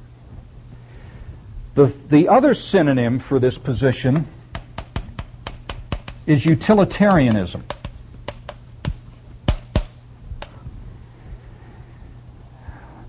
The, 1.74 1.92
the 2.10 2.28
other 2.28 2.52
synonym 2.52 3.20
for 3.20 3.38
this 3.38 3.56
position 3.56 4.28
is 6.26 6.44
utilitarianism. 6.44 7.64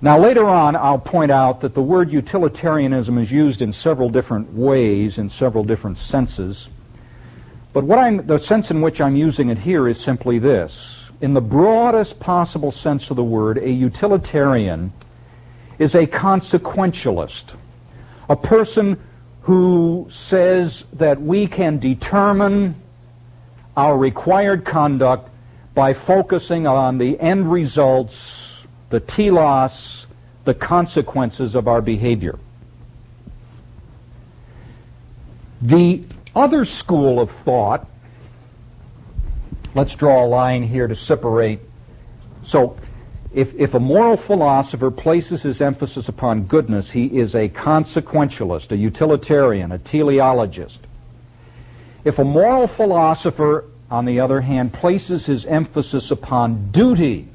Now, 0.01 0.19
later 0.19 0.47
on, 0.49 0.75
I'll 0.75 0.99
point 0.99 1.31
out 1.31 1.61
that 1.61 1.73
the 1.73 1.81
word 1.81 2.11
utilitarianism 2.11 3.17
is 3.17 3.31
used 3.31 3.61
in 3.61 3.71
several 3.71 4.09
different 4.09 4.53
ways, 4.53 5.17
in 5.17 5.29
several 5.29 5.63
different 5.63 5.97
senses. 5.97 6.67
But 7.73 7.83
what 7.83 7.97
I'm, 7.97 8.25
the 8.27 8.39
sense 8.39 8.69
in 8.69 8.81
which 8.81 9.01
I'm 9.01 9.15
using 9.15 9.49
it 9.49 9.57
here 9.57 9.87
is 9.87 9.99
simply 9.99 10.39
this. 10.39 10.99
In 11.21 11.33
the 11.33 11.41
broadest 11.41 12.19
possible 12.19 12.71
sense 12.71 13.09
of 13.09 13.15
the 13.15 13.23
word, 13.23 13.57
a 13.57 13.69
utilitarian 13.69 14.93
is 15.79 15.95
a 15.95 16.05
consequentialist, 16.05 17.55
a 18.29 18.35
person 18.35 19.01
who 19.41 20.07
says 20.09 20.85
that 20.93 21.19
we 21.21 21.47
can 21.47 21.79
determine 21.79 22.75
our 23.75 23.97
required 23.97 24.63
conduct 24.63 25.29
by 25.73 25.93
focusing 25.93 26.67
on 26.67 26.99
the 26.99 27.19
end 27.19 27.51
results 27.51 28.51
the 28.91 28.99
telos, 28.99 30.05
the 30.45 30.53
consequences 30.53 31.55
of 31.55 31.67
our 31.67 31.81
behavior. 31.81 32.37
The 35.63 36.03
other 36.35 36.65
school 36.65 37.19
of 37.19 37.31
thought, 37.43 37.87
let's 39.75 39.95
draw 39.95 40.25
a 40.25 40.27
line 40.27 40.63
here 40.63 40.87
to 40.87 40.95
separate. 40.95 41.59
So, 42.43 42.77
if, 43.33 43.53
if 43.55 43.73
a 43.73 43.79
moral 43.79 44.15
philosopher 44.15 44.91
places 44.91 45.41
his 45.41 45.59
emphasis 45.59 46.07
upon 46.07 46.43
goodness, 46.43 46.91
he 46.91 47.05
is 47.05 47.33
a 47.33 47.49
consequentialist, 47.49 48.71
a 48.71 48.77
utilitarian, 48.77 49.71
a 49.71 49.79
teleologist. 49.79 50.79
If 52.03 52.19
a 52.19 52.23
moral 52.23 52.67
philosopher, 52.67 53.65
on 53.89 54.05
the 54.05 54.19
other 54.19 54.39
hand, 54.39 54.73
places 54.73 55.25
his 55.25 55.45
emphasis 55.45 56.11
upon 56.11 56.71
duty, 56.71 57.27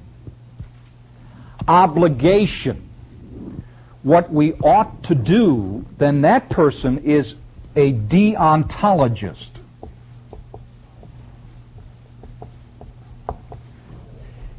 obligation, 1.67 2.89
what 4.03 4.33
we 4.33 4.53
ought 4.55 5.03
to 5.05 5.15
do, 5.17 5.85
then 5.99 6.21
that 6.21 6.49
person 6.49 6.99
is 6.99 7.35
a 7.79 7.93
deontologist. 7.93 9.51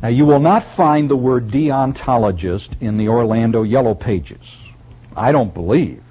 Now, 0.02 0.08
you 0.08 0.26
will 0.26 0.40
not 0.40 0.64
find 0.64 1.10
the 1.10 1.18
word 1.18 1.50
deontologist 1.50 2.82
in 2.82 2.96
the 2.96 3.10
Orlando 3.10 3.64
Yellow 3.64 3.94
Pages. 3.94 4.40
I 5.18 5.34
don't 5.34 5.54
believe. 5.54 6.02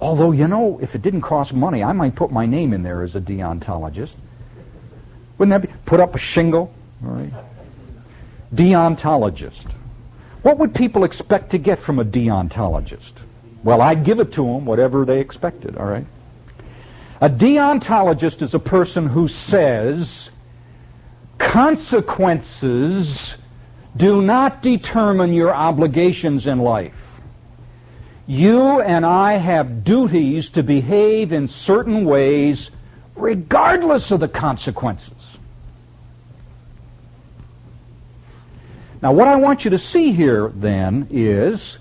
Although, 0.00 0.32
you 0.32 0.48
know, 0.48 0.80
if 0.82 0.96
it 0.96 1.02
didn't 1.02 1.20
cost 1.20 1.52
money, 1.52 1.84
I 1.84 1.92
might 1.92 2.16
put 2.16 2.32
my 2.32 2.46
name 2.46 2.72
in 2.72 2.82
there 2.82 3.04
as 3.04 3.14
a 3.14 3.20
deontologist. 3.20 4.14
Wouldn't 5.38 5.62
that 5.62 5.68
be? 5.70 5.72
Put 5.86 6.00
up 6.00 6.16
a 6.16 6.18
shingle, 6.18 6.74
all 7.04 7.10
right? 7.12 7.32
Deontologist. 8.52 9.70
What 10.42 10.58
would 10.58 10.74
people 10.74 11.04
expect 11.04 11.50
to 11.50 11.58
get 11.58 11.78
from 11.78 12.00
a 12.00 12.04
deontologist? 12.04 13.12
Well, 13.62 13.80
I'd 13.80 14.04
give 14.04 14.18
it 14.18 14.32
to 14.32 14.42
them 14.42 14.64
whatever 14.64 15.04
they 15.04 15.20
expected, 15.20 15.76
all 15.76 15.86
right? 15.86 16.06
A 17.20 17.28
deontologist 17.28 18.40
is 18.40 18.54
a 18.54 18.58
person 18.58 19.06
who 19.06 19.28
says 19.28 20.30
consequences 21.36 23.36
do 23.96 24.22
not 24.22 24.62
determine 24.62 25.34
your 25.34 25.52
obligations 25.52 26.46
in 26.46 26.60
life. 26.60 26.94
You 28.26 28.80
and 28.80 29.04
I 29.04 29.34
have 29.34 29.84
duties 29.84 30.50
to 30.50 30.62
behave 30.62 31.32
in 31.32 31.46
certain 31.46 32.04
ways 32.04 32.70
regardless 33.16 34.12
of 34.12 34.20
the 34.20 34.28
consequences. 34.28 35.36
Now, 39.02 39.12
what 39.12 39.28
I 39.28 39.36
want 39.36 39.64
you 39.64 39.70
to 39.72 39.78
see 39.78 40.12
here 40.12 40.52
then 40.54 41.08
is 41.10 41.78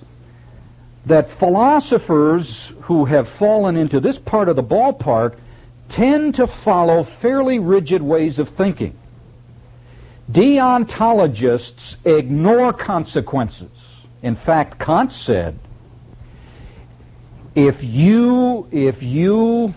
that 1.10 1.32
philosophers 1.32 2.72
who 2.82 3.04
have 3.04 3.28
fallen 3.28 3.76
into 3.76 4.00
this 4.00 4.20
part 4.20 4.48
of 4.48 4.56
the 4.56 4.64
ballpark 4.64 5.36
tend 5.90 6.36
to 6.36 6.46
follow 6.46 7.04
fairly 7.04 7.58
rigid 7.58 8.00
ways 8.00 8.38
of 8.38 8.50
thinking. 8.50 8.96
Deontologists 10.32 11.98
ignore 12.06 12.72
consequences. 12.72 13.72
In 14.22 14.36
fact, 14.36 14.78
Kant 14.80 15.12
said, 15.12 15.58
if 17.56 17.84
you, 17.84 18.68
if 18.72 19.02
you, 19.02 19.74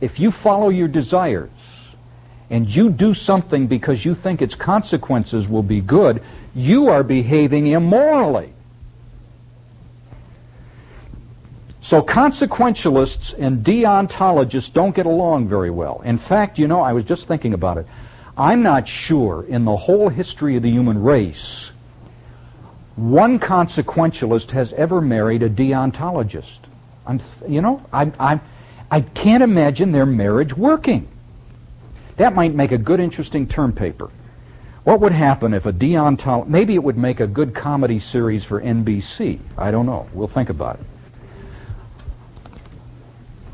if 0.00 0.20
you 0.20 0.30
follow 0.30 0.68
your 0.68 0.86
desires, 0.86 1.50
and 2.48 2.68
you 2.68 2.90
do 2.90 3.12
something 3.12 3.66
because 3.66 4.04
you 4.04 4.14
think 4.14 4.40
its 4.40 4.54
consequences 4.54 5.48
will 5.48 5.64
be 5.64 5.80
good, 5.80 6.22
you 6.54 6.88
are 6.88 7.02
behaving 7.02 7.66
immorally. 7.66 8.52
So 11.90 12.00
consequentialists 12.00 13.34
and 13.36 13.64
deontologists 13.64 14.72
don't 14.72 14.94
get 14.94 15.06
along 15.06 15.48
very 15.48 15.70
well. 15.70 16.02
In 16.04 16.18
fact, 16.18 16.56
you 16.56 16.68
know, 16.68 16.82
I 16.82 16.92
was 16.92 17.04
just 17.04 17.26
thinking 17.26 17.52
about 17.52 17.78
it. 17.78 17.86
I'm 18.38 18.62
not 18.62 18.86
sure 18.86 19.44
in 19.48 19.64
the 19.64 19.76
whole 19.76 20.08
history 20.08 20.54
of 20.54 20.62
the 20.62 20.70
human 20.70 21.02
race 21.02 21.72
one 22.94 23.40
consequentialist 23.40 24.52
has 24.52 24.72
ever 24.74 25.00
married 25.00 25.42
a 25.42 25.50
deontologist. 25.50 26.60
I'm, 27.08 27.20
you 27.48 27.60
know, 27.60 27.84
I, 27.92 28.12
I, 28.20 28.40
I 28.88 29.00
can't 29.00 29.42
imagine 29.42 29.90
their 29.90 30.06
marriage 30.06 30.56
working. 30.56 31.08
That 32.18 32.36
might 32.36 32.54
make 32.54 32.70
a 32.70 32.78
good, 32.78 33.00
interesting 33.00 33.48
term 33.48 33.72
paper. 33.72 34.10
What 34.84 35.00
would 35.00 35.10
happen 35.10 35.54
if 35.54 35.66
a 35.66 35.72
deontologist, 35.72 36.46
maybe 36.46 36.76
it 36.76 36.84
would 36.84 36.98
make 36.98 37.18
a 37.18 37.26
good 37.26 37.52
comedy 37.52 37.98
series 37.98 38.44
for 38.44 38.60
NBC. 38.60 39.40
I 39.58 39.72
don't 39.72 39.86
know. 39.86 40.08
We'll 40.14 40.28
think 40.28 40.50
about 40.50 40.78
it. 40.78 40.86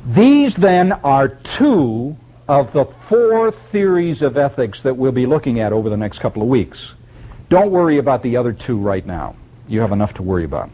These 0.06 0.54
then 0.54 0.92
are 0.92 1.26
two 1.28 2.16
of 2.46 2.72
the 2.72 2.84
four 3.08 3.50
theories 3.50 4.22
of 4.22 4.36
ethics 4.36 4.82
that 4.82 4.96
we'll 4.96 5.10
be 5.10 5.26
looking 5.26 5.58
at 5.58 5.72
over 5.72 5.90
the 5.90 5.96
next 5.96 6.20
couple 6.20 6.42
of 6.42 6.48
weeks. 6.48 6.92
Don't 7.48 7.72
worry 7.72 7.98
about 7.98 8.22
the 8.22 8.36
other 8.36 8.52
two 8.52 8.78
right 8.78 9.04
now. 9.04 9.34
You 9.66 9.80
have 9.80 9.90
enough 9.90 10.14
to 10.14 10.22
worry 10.22 10.44
about. 10.44 10.70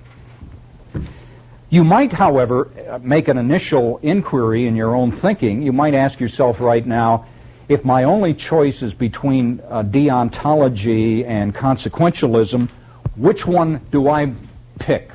You 1.70 1.82
might, 1.82 2.12
however, 2.12 3.00
make 3.00 3.28
an 3.28 3.38
initial 3.38 3.98
inquiry 4.02 4.66
in 4.66 4.76
your 4.76 4.94
own 4.94 5.10
thinking. 5.10 5.62
You 5.62 5.72
might 5.72 5.94
ask 5.94 6.20
yourself 6.20 6.60
right 6.60 6.86
now, 6.86 7.26
if 7.70 7.86
my 7.86 8.04
only 8.04 8.34
choice 8.34 8.82
is 8.82 8.92
between 8.92 9.62
uh, 9.70 9.82
deontology 9.82 11.26
and 11.26 11.54
consequentialism, 11.54 12.68
which 13.16 13.46
one 13.46 13.80
do 13.90 14.10
I 14.10 14.34
pick? 14.78 15.10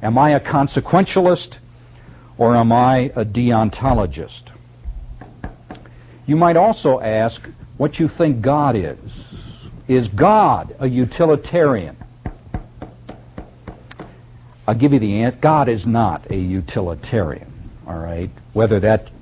Am 0.00 0.16
I 0.16 0.30
a 0.30 0.40
consequentialist 0.40 1.58
or 2.42 2.56
am 2.56 2.72
I 2.72 3.12
a 3.14 3.24
deontologist? 3.24 4.42
You 6.26 6.34
might 6.34 6.56
also 6.56 6.98
ask 6.98 7.40
what 7.76 8.00
you 8.00 8.08
think 8.08 8.40
God 8.40 8.74
is. 8.74 8.98
Is 9.86 10.08
God 10.08 10.74
a 10.80 10.88
utilitarian? 10.88 11.96
I'll 14.66 14.74
give 14.74 14.92
you 14.92 14.98
the 14.98 15.22
answer. 15.22 15.38
God 15.40 15.68
is 15.68 15.86
not 15.86 16.32
a 16.32 16.36
utilitarian. 16.36 17.70
All 17.86 17.96
right? 17.96 18.30
Whether 18.54 18.80
that 18.80 19.12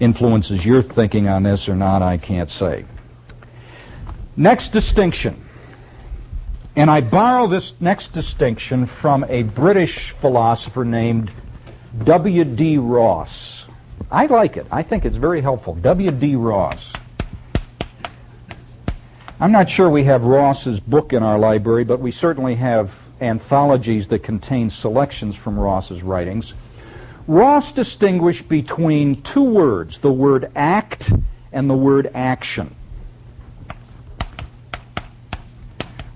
influences 0.00 0.66
your 0.66 0.82
thinking 0.82 1.28
on 1.28 1.44
this 1.44 1.68
or 1.68 1.76
not, 1.76 2.02
I 2.02 2.16
can't 2.16 2.50
say. 2.50 2.86
Next 4.36 4.70
distinction. 4.70 5.44
And 6.74 6.90
I 6.90 7.02
borrow 7.02 7.46
this 7.46 7.72
next 7.78 8.12
distinction 8.12 8.86
from 8.86 9.24
a 9.28 9.44
British 9.44 10.10
philosopher 10.10 10.84
named 10.84 11.30
W.D. 12.04 12.78
Ross. 12.78 13.66
I 14.10 14.26
like 14.26 14.56
it. 14.56 14.66
I 14.70 14.82
think 14.82 15.04
it's 15.04 15.16
very 15.16 15.40
helpful. 15.40 15.74
W.D. 15.74 16.36
Ross. 16.36 16.92
I'm 19.38 19.52
not 19.52 19.68
sure 19.68 19.90
we 19.90 20.04
have 20.04 20.22
Ross's 20.22 20.80
book 20.80 21.12
in 21.12 21.22
our 21.22 21.38
library, 21.38 21.84
but 21.84 22.00
we 22.00 22.10
certainly 22.10 22.54
have 22.54 22.90
anthologies 23.20 24.08
that 24.08 24.22
contain 24.22 24.70
selections 24.70 25.36
from 25.36 25.58
Ross's 25.58 26.02
writings. 26.02 26.54
Ross 27.26 27.72
distinguished 27.72 28.48
between 28.48 29.20
two 29.22 29.42
words, 29.42 29.98
the 29.98 30.12
word 30.12 30.52
act 30.54 31.12
and 31.52 31.68
the 31.68 31.74
word 31.74 32.10
action. 32.14 32.74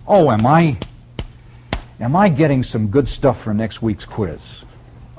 Oh, 0.06 0.30
am 0.30 0.46
I 0.46 0.78
am 2.00 2.16
I 2.16 2.28
getting 2.28 2.62
some 2.62 2.88
good 2.88 3.06
stuff 3.06 3.42
for 3.42 3.52
next 3.52 3.82
week's 3.82 4.04
quiz? 4.04 4.40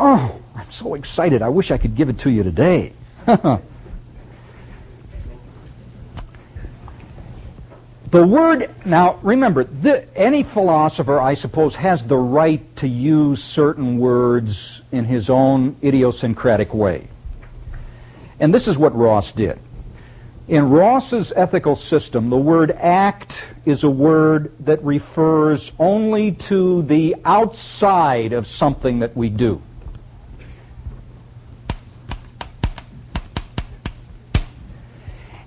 Oh, 0.03 0.35
I'm 0.55 0.71
so 0.71 0.95
excited. 0.95 1.43
I 1.43 1.49
wish 1.49 1.69
I 1.69 1.77
could 1.77 1.95
give 1.95 2.09
it 2.09 2.17
to 2.19 2.31
you 2.31 2.41
today. 2.41 2.93
The 8.09 8.27
word, 8.27 8.69
now 8.83 9.19
remember, 9.21 9.63
the, 9.63 10.05
any 10.17 10.43
philosopher, 10.43 11.17
I 11.21 11.33
suppose, 11.33 11.75
has 11.75 12.05
the 12.05 12.17
right 12.17 12.75
to 12.75 12.87
use 12.89 13.41
certain 13.41 13.99
words 13.99 14.81
in 14.91 15.05
his 15.05 15.29
own 15.29 15.77
idiosyncratic 15.81 16.73
way. 16.73 17.07
And 18.37 18.53
this 18.53 18.67
is 18.67 18.77
what 18.77 18.93
Ross 18.97 19.31
did. 19.31 19.59
In 20.49 20.69
Ross's 20.69 21.31
ethical 21.33 21.77
system, 21.77 22.29
the 22.29 22.35
word 22.35 22.71
act 22.71 23.45
is 23.63 23.85
a 23.85 23.89
word 23.89 24.51
that 24.65 24.83
refers 24.83 25.71
only 25.79 26.33
to 26.33 26.81
the 26.81 27.15
outside 27.23 28.33
of 28.33 28.45
something 28.45 28.99
that 28.99 29.15
we 29.15 29.29
do. 29.29 29.61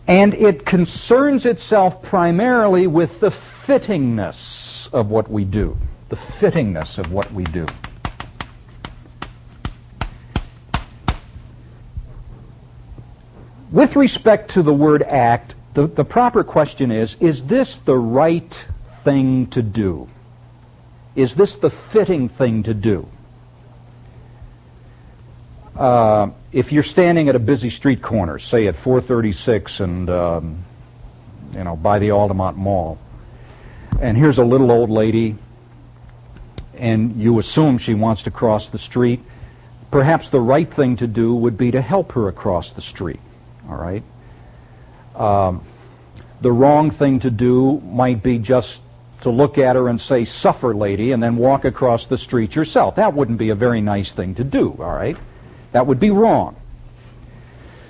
And 0.07 0.35
it 0.35 0.67
concerns 0.67 1.47
itself 1.47 2.03
primarily 2.03 2.87
with 2.87 3.21
the 3.21 3.31
fittingness 3.31 4.93
of 4.93 5.11
what 5.11 5.31
we 5.31 5.45
do. 5.45 5.79
The 6.11 6.17
fittingness 6.17 6.99
of 6.99 7.11
what 7.11 7.33
we 7.33 7.45
do. 7.45 7.67
With 13.73 13.97
respect 13.97 14.53
to 14.53 14.63
the 14.63 14.73
word 14.73 15.03
act, 15.03 15.55
the, 15.73 15.89
the 15.89 16.05
proper 16.05 16.45
question 16.45 16.93
is, 16.93 17.17
is 17.19 17.45
this 17.45 17.77
the 17.79 17.97
right 17.97 18.67
thing 19.03 19.49
to 19.49 19.63
do? 19.63 20.09
Is 21.17 21.35
this 21.35 21.57
the 21.57 21.71
fitting 21.71 22.29
thing 22.29 22.63
to 22.65 22.75
do? 22.75 23.09
Uh, 25.77 26.31
if 26.53 26.71
you're 26.71 26.85
standing 26.85 27.29
at 27.29 27.35
a 27.35 27.41
busy 27.41 27.69
street 27.69 28.01
corner, 28.01 28.39
say 28.39 28.69
at 28.69 28.77
436 28.77 29.81
and, 29.81 30.09
um, 30.09 30.65
you 31.53 31.65
know, 31.65 31.75
by 31.75 31.99
the 31.99 32.11
Altamonte 32.11 32.57
Mall, 32.57 32.99
and 34.01 34.17
here's 34.17 34.39
a 34.39 34.45
little 34.45 34.71
old 34.71 34.89
lady, 34.89 35.37
and 36.77 37.17
you 37.17 37.39
assume 37.41 37.79
she 37.79 37.95
wants 37.95 38.23
to 38.23 38.31
cross 38.31 38.69
the 38.69 38.79
street, 38.79 39.21
perhaps 39.91 40.29
the 40.29 40.41
right 40.41 40.73
thing 40.73 40.97
to 40.97 41.09
do 41.09 41.35
would 41.35 41.59
be 41.59 41.73
to 41.73 41.83
help 41.83 42.13
her 42.13 42.29
across 42.29 42.73
the 42.73 42.81
street, 42.81 43.21
all 43.69 43.77
right? 43.77 44.03
Um, 45.17 45.65
the 46.41 46.53
wrong 46.53 46.93
thing 46.93 47.21
to 47.21 47.31
do 47.31 47.81
might 47.81 48.23
be 48.23 48.39
just 48.39 48.81
to 49.23 49.31
look 49.31 49.59
at 49.59 49.75
her 49.75 49.89
and 49.89 50.01
say, 50.01 50.25
suffer, 50.25 50.73
lady, 50.73 51.11
and 51.11 51.21
then 51.23 51.37
walk 51.37 51.65
across 51.65 52.07
the 52.07 52.19
street 52.19 52.55
yourself. 52.55 52.97
That 52.97 53.15
wouldn't 53.15 53.39
be 53.39 53.51
a 53.51 53.55
very 53.57 53.81
nice 53.81 54.13
thing 54.13 54.37
to 54.37 54.45
do, 54.45 54.71
all 54.79 54.95
right? 54.95 55.17
That 55.75 55.89
would 55.89 55.99
be 55.99 56.11
wrong. 56.11 56.55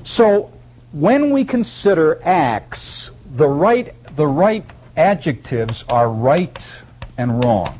So 0.04 0.50
when 0.92 1.32
we 1.32 1.44
consider 1.44 2.18
acts, 2.24 3.10
the 3.36 3.46
right, 3.46 3.94
the 4.16 4.26
right 4.26 4.64
adjectives 4.96 5.84
are 5.90 6.08
right 6.08 6.66
and 7.18 7.44
wrong. 7.44 7.78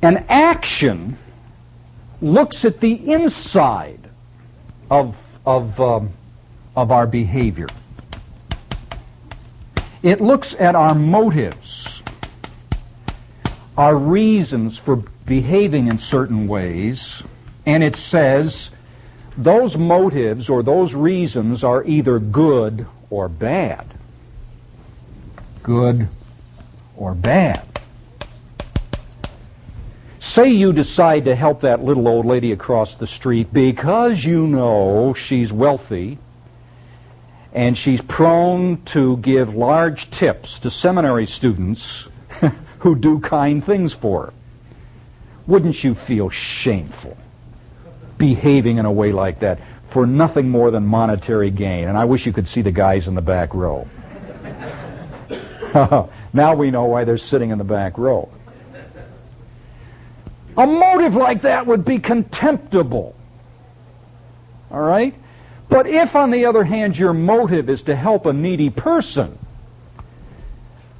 An 0.00 0.24
action 0.28 1.18
looks 2.22 2.64
at 2.64 2.78
the 2.78 2.92
inside 3.12 4.08
of, 4.90 5.16
of, 5.44 5.80
um, 5.80 6.12
of 6.76 6.92
our 6.92 7.08
behavior. 7.08 7.68
It 10.04 10.20
looks 10.20 10.54
at 10.54 10.76
our 10.76 10.94
motives, 10.94 12.00
our 13.76 13.96
reasons 13.96 14.78
for 14.78 15.02
behaving 15.26 15.86
in 15.86 15.98
certain 15.98 16.46
ways, 16.46 17.22
and 17.66 17.82
it 17.82 17.96
says 17.96 18.70
those 19.36 19.76
motives 19.76 20.48
or 20.48 20.62
those 20.62 20.94
reasons 20.94 21.64
are 21.64 21.84
either 21.84 22.18
good 22.18 22.86
or 23.10 23.28
bad. 23.28 23.86
Good 25.62 26.08
or 26.96 27.14
bad. 27.14 27.66
Say 30.20 30.48
you 30.50 30.72
decide 30.72 31.26
to 31.26 31.34
help 31.34 31.60
that 31.60 31.82
little 31.82 32.08
old 32.08 32.26
lady 32.26 32.52
across 32.52 32.96
the 32.96 33.06
street 33.06 33.52
because 33.52 34.24
you 34.24 34.46
know 34.46 35.14
she's 35.14 35.52
wealthy 35.52 36.18
and 37.52 37.78
she's 37.78 38.00
prone 38.00 38.82
to 38.84 39.16
give 39.18 39.54
large 39.54 40.10
tips 40.10 40.58
to 40.60 40.70
seminary 40.70 41.26
students 41.26 42.08
who 42.80 42.96
do 42.96 43.20
kind 43.20 43.64
things 43.64 43.92
for 43.92 44.26
her 44.26 44.32
wouldn't 45.46 45.82
you 45.84 45.94
feel 45.94 46.30
shameful 46.30 47.16
behaving 48.18 48.78
in 48.78 48.86
a 48.86 48.92
way 48.92 49.12
like 49.12 49.40
that 49.40 49.58
for 49.90 50.06
nothing 50.06 50.48
more 50.48 50.70
than 50.70 50.86
monetary 50.86 51.50
gain? 51.50 51.88
And 51.88 51.98
I 51.98 52.04
wish 52.04 52.26
you 52.26 52.32
could 52.32 52.48
see 52.48 52.62
the 52.62 52.72
guys 52.72 53.08
in 53.08 53.14
the 53.14 53.22
back 53.22 53.54
row. 53.54 53.88
now 56.32 56.54
we 56.54 56.70
know 56.70 56.84
why 56.84 57.04
they're 57.04 57.18
sitting 57.18 57.50
in 57.50 57.58
the 57.58 57.64
back 57.64 57.98
row. 57.98 58.28
A 60.56 60.66
motive 60.66 61.16
like 61.16 61.42
that 61.42 61.66
would 61.66 61.84
be 61.84 61.98
contemptible. 61.98 63.14
All 64.70 64.80
right? 64.80 65.14
But 65.68 65.86
if, 65.88 66.14
on 66.14 66.30
the 66.30 66.46
other 66.46 66.62
hand, 66.62 66.96
your 66.96 67.12
motive 67.12 67.68
is 67.68 67.82
to 67.82 67.96
help 67.96 68.26
a 68.26 68.32
needy 68.32 68.70
person, 68.70 69.38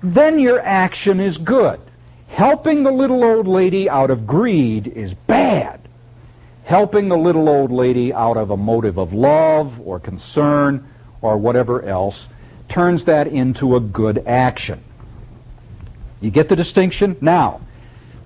then 0.03 0.39
your 0.39 0.61
action 0.61 1.21
is 1.21 1.39
good. 1.39 1.81
Helping 2.35 2.83
the 2.83 2.91
little 2.91 3.23
old 3.23 3.47
lady 3.47 3.89
out 3.89 4.11
of 4.11 4.27
greed 4.27 4.89
is 4.89 5.15
bad. 5.15 5.79
Helping 6.65 7.09
the 7.09 7.17
little 7.17 7.49
old 7.49 7.71
lady 7.71 8.13
out 8.13 8.37
of 8.37 8.51
a 8.51 8.57
motive 8.57 8.99
of 8.99 9.13
love 9.13 9.81
or 9.81 10.01
concern 10.01 10.85
or 11.23 11.39
whatever 11.39 11.85
else 11.85 12.27
turns 12.69 13.05
that 13.05 13.29
into 13.29 13.77
a 13.77 13.81
good 13.81 14.27
action. 14.27 14.83
You 16.21 16.33
get 16.33 16.49
the 16.49 16.57
distinction? 16.57 17.17
Now, 17.21 17.61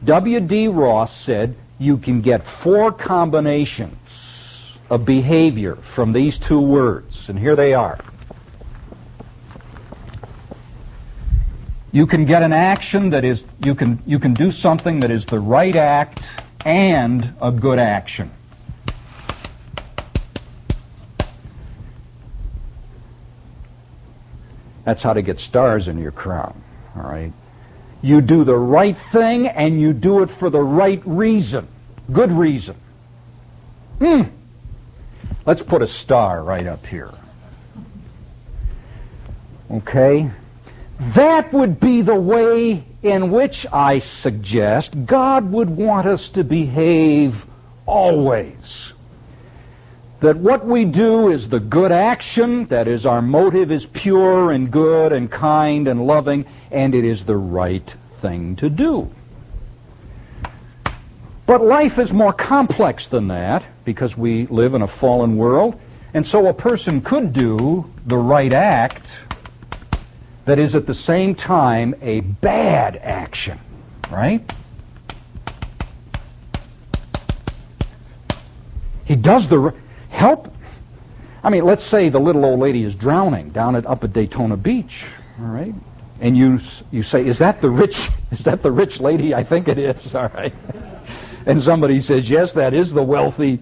W.D. 0.07 0.69
Ross 0.69 1.15
said 1.15 1.55
you 1.79 1.99
can 1.99 2.23
get 2.23 2.43
four 2.43 2.91
combinations 2.91 3.99
of 4.89 5.05
behavior 5.05 5.77
from 5.77 6.15
these 6.15 6.39
two 6.39 6.61
words, 6.61 7.29
and 7.29 7.39
here 7.39 7.57
they 7.57 7.75
are. 7.75 7.99
You 11.91 12.07
can 12.07 12.27
get 12.27 12.43
an 12.43 12.53
action 12.53 13.11
that 13.11 13.25
is, 13.25 13.45
you 13.65 13.75
can, 13.75 14.03
you 14.07 14.19
can 14.19 14.35
do 14.35 14.51
something 14.51 15.01
that 15.01 15.11
is 15.11 15.25
the 15.25 15.41
right 15.41 15.75
act 15.75 16.23
and 16.65 17.35
a 17.41 17.51
good 17.51 17.79
action. 17.79 18.31
That's 24.85 25.03
how 25.03 25.13
to 25.13 25.23
get 25.23 25.39
stars 25.39 25.89
in 25.89 25.99
your 25.99 26.13
crown, 26.13 26.63
all 26.97 27.03
right? 27.03 27.33
You 28.01 28.21
do 28.21 28.45
the 28.45 28.57
right 28.57 28.97
thing 28.97 29.49
and 29.49 29.81
you 29.81 29.93
do 29.93 30.23
it 30.23 30.31
for 30.31 30.51
the 30.51 30.63
right 30.63 31.03
reason. 31.05 31.69
Good 32.13 32.33
reason. 32.33 32.77
Hmm. 33.99 34.23
Let's 35.45 35.63
put 35.63 35.83
a 35.83 35.87
star 35.87 36.43
right 36.43 36.67
up 36.67 36.87
here. 36.87 37.13
Okay? 39.71 40.31
That 41.01 41.53
would 41.53 41.79
be 41.79 42.03
the 42.03 42.19
way 42.19 42.85
in 43.03 43.31
which 43.31 43.67
I 43.73 44.01
suggest 44.01 45.07
God 45.07 45.51
would 45.53 45.71
want 45.71 46.07
us 46.09 46.29
to 46.31 46.43
behave 46.43 47.45
always. 47.87 48.93
That 50.21 50.37
what 50.37 50.67
we 50.67 50.85
do 50.85 51.31
is 51.31 51.49
the 51.49 51.61
good 51.61 51.93
action, 51.93 52.67
that 52.67 52.89
is, 52.89 53.07
our 53.07 53.23
motive 53.23 53.71
is 53.71 53.87
pure 53.87 54.51
and 54.51 54.69
good 54.71 55.13
and 55.13 55.31
kind 55.31 55.87
and 55.87 56.05
loving, 56.05 56.45
and 56.73 56.93
it 56.93 57.05
is 57.05 57.25
the 57.25 57.37
right 57.37 57.95
thing 58.21 58.57
to 58.57 58.69
do. 58.69 59.09
But 61.47 61.65
life 61.65 62.01
is 62.01 62.13
more 62.13 62.33
complex 62.33 63.07
than 63.07 63.29
that 63.29 63.63
because 63.85 64.17
we 64.17 64.47
live 64.47 64.75
in 64.75 64.83
a 64.83 64.89
fallen 64.89 65.37
world. 65.37 65.81
And 66.13 66.27
so 66.27 66.49
a 66.49 66.55
person 66.55 67.01
could 67.01 67.33
do 67.33 67.89
the 68.07 68.19
right 68.19 68.53
act 68.53 69.13
that 70.49 70.59
is 70.59 70.75
at 70.75 70.87
the 70.87 70.95
same 70.95 71.35
time 71.35 71.95
a 72.01 72.21
bad 72.21 72.97
action, 72.97 73.61
right? 74.11 74.51
He 79.05 79.15
does 79.15 79.47
the 79.49 79.75
help. 80.09 80.51
I 81.43 81.51
mean, 81.51 81.67
let's 81.67 81.85
say 81.85 82.09
the 82.09 82.19
little 82.19 82.47
old 82.47 82.61
lady 82.61 82.83
is 82.83 82.95
drowning 82.95 83.51
down 83.51 83.77
at 83.77 83.85
up 83.85 84.05
at 84.05 84.15
Daytona 84.15 84.57
Beach, 84.57 85.05
all 85.39 85.49
right? 85.49 85.75
And 86.23 86.35
you 86.35 86.61
you 86.91 87.03
say, 87.03 87.27
"Is 87.27 87.37
that 87.39 87.61
the 87.61 87.69
rich? 87.69 88.09
Is 88.31 88.45
that 88.45 88.63
the 88.63 88.71
rich 88.71 89.01
lady? 89.01 89.35
I 89.35 89.45
think 89.45 89.69
it 89.69 89.77
is." 89.79 90.15
All 90.15 90.29
right. 90.29 90.55
And 91.47 91.63
somebody 91.63 92.01
says, 92.01 92.29
"Yes, 92.29 92.55
that 92.55 92.75
is 92.75 92.91
the 92.91 93.03
wealthy 93.03 93.61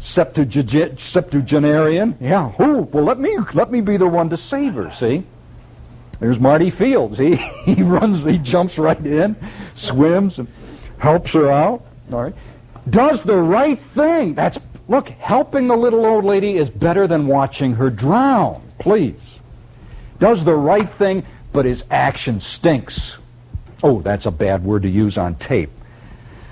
septuagenarian." 0.00 2.16
Yeah. 2.20 2.50
Who? 2.52 2.82
Well, 2.82 3.04
let 3.04 3.20
me 3.20 3.38
let 3.54 3.70
me 3.70 3.82
be 3.82 3.98
the 3.98 4.08
one 4.08 4.30
to 4.30 4.36
save 4.36 4.74
her. 4.74 4.90
See. 4.90 5.24
There's 6.22 6.38
Marty 6.38 6.70
Fields. 6.70 7.18
He 7.18 7.34
he 7.64 7.82
runs, 7.82 8.24
he 8.24 8.38
jumps 8.38 8.78
right 8.78 9.04
in, 9.04 9.34
swims, 9.74 10.38
and 10.38 10.46
helps 10.98 11.32
her 11.32 11.50
out. 11.50 11.84
All 12.12 12.22
right. 12.22 12.34
Does 12.88 13.24
the 13.24 13.36
right 13.36 13.80
thing. 13.94 14.34
That's 14.34 14.58
Look, 14.86 15.08
helping 15.08 15.66
the 15.66 15.76
little 15.76 16.06
old 16.06 16.24
lady 16.24 16.56
is 16.56 16.70
better 16.70 17.06
than 17.06 17.26
watching 17.26 17.74
her 17.74 17.90
drown. 17.90 18.62
Please. 18.78 19.20
Does 20.18 20.44
the 20.44 20.54
right 20.54 20.92
thing, 20.94 21.24
but 21.52 21.64
his 21.64 21.84
action 21.90 22.38
stinks. 22.40 23.16
Oh, 23.82 24.00
that's 24.02 24.26
a 24.26 24.30
bad 24.30 24.64
word 24.64 24.82
to 24.82 24.88
use 24.88 25.18
on 25.18 25.36
tape. 25.36 25.70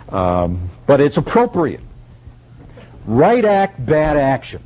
Um, 0.08 0.70
but 0.86 1.00
it's 1.00 1.16
appropriate. 1.16 1.80
Right 3.06 3.44
act, 3.44 3.84
bad 3.84 4.16
action. 4.16 4.62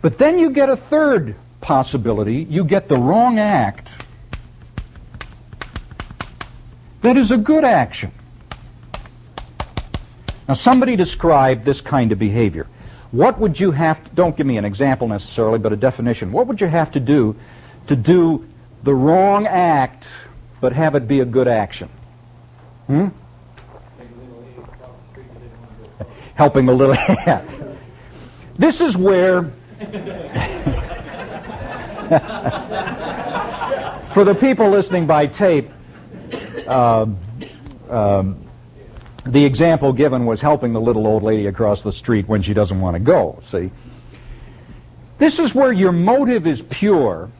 But 0.00 0.18
then 0.18 0.40
you 0.40 0.50
get 0.50 0.68
a 0.68 0.76
third 0.76 1.36
possibility. 1.62 2.46
You 2.48 2.64
get 2.64 2.88
the 2.88 2.96
wrong 2.96 3.38
act 3.38 3.92
that 7.02 7.16
is 7.16 7.30
a 7.30 7.36
good 7.36 7.64
action. 7.64 8.12
Now, 10.48 10.54
somebody 10.54 10.96
described 10.96 11.64
this 11.64 11.80
kind 11.80 12.12
of 12.12 12.18
behavior. 12.18 12.66
What 13.10 13.38
would 13.38 13.58
you 13.58 13.70
have 13.70 14.02
to, 14.04 14.10
don't 14.14 14.36
give 14.36 14.46
me 14.46 14.56
an 14.56 14.64
example 14.64 15.08
necessarily, 15.08 15.58
but 15.58 15.72
a 15.72 15.76
definition. 15.76 16.32
What 16.32 16.46
would 16.46 16.60
you 16.60 16.66
have 16.66 16.92
to 16.92 17.00
do 17.00 17.36
to 17.88 17.96
do 17.96 18.46
the 18.82 18.94
wrong 18.94 19.46
act, 19.46 20.06
but 20.60 20.72
have 20.72 20.94
it 20.94 21.06
be 21.06 21.20
a 21.20 21.24
good 21.24 21.48
action? 21.48 21.88
Hmm? 22.86 23.08
Helping 26.34 26.68
a 26.68 26.72
little. 26.72 26.96
this 28.56 28.80
is 28.80 28.96
where. 28.96 29.52
for 34.12 34.24
the 34.24 34.34
people 34.34 34.68
listening 34.68 35.06
by 35.06 35.26
tape, 35.26 35.70
um, 36.66 37.18
um, 37.88 38.44
the 39.24 39.44
example 39.44 39.92
given 39.92 40.26
was 40.26 40.40
helping 40.40 40.72
the 40.72 40.80
little 40.80 41.06
old 41.06 41.22
lady 41.22 41.46
across 41.46 41.82
the 41.82 41.92
street 41.92 42.28
when 42.28 42.42
she 42.42 42.52
doesn't 42.52 42.80
want 42.80 42.94
to 42.94 43.00
go, 43.00 43.40
see? 43.46 43.70
This 45.18 45.38
is 45.38 45.54
where 45.54 45.72
your 45.72 45.92
motive 45.92 46.46
is 46.46 46.60
pure. 46.62 47.30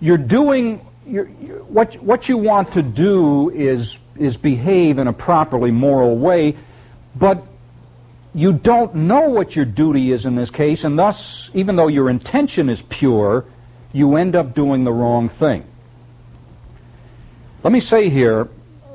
You're 0.00 0.16
doing 0.16 0.86
you're, 1.06 1.28
you're, 1.40 1.62
what 1.64 1.94
what 2.02 2.28
you 2.28 2.38
want 2.38 2.72
to 2.72 2.82
do 2.82 3.50
is 3.50 3.98
is 4.16 4.36
behave 4.36 4.98
in 4.98 5.06
a 5.08 5.12
properly 5.12 5.70
moral 5.70 6.16
way, 6.16 6.56
but 7.16 7.44
you 8.34 8.52
don't 8.52 8.94
know 8.94 9.28
what 9.28 9.54
your 9.54 9.64
duty 9.64 10.10
is 10.10 10.26
in 10.26 10.34
this 10.34 10.50
case, 10.50 10.84
and 10.84 10.98
thus, 10.98 11.50
even 11.54 11.76
though 11.76 11.86
your 11.86 12.10
intention 12.10 12.68
is 12.68 12.82
pure, 12.82 13.44
you 13.92 14.16
end 14.16 14.34
up 14.34 14.54
doing 14.54 14.82
the 14.82 14.92
wrong 14.92 15.28
thing. 15.28 15.64
Let 17.62 17.72
me 17.72 17.80
say 17.80 18.08
here 18.08 18.48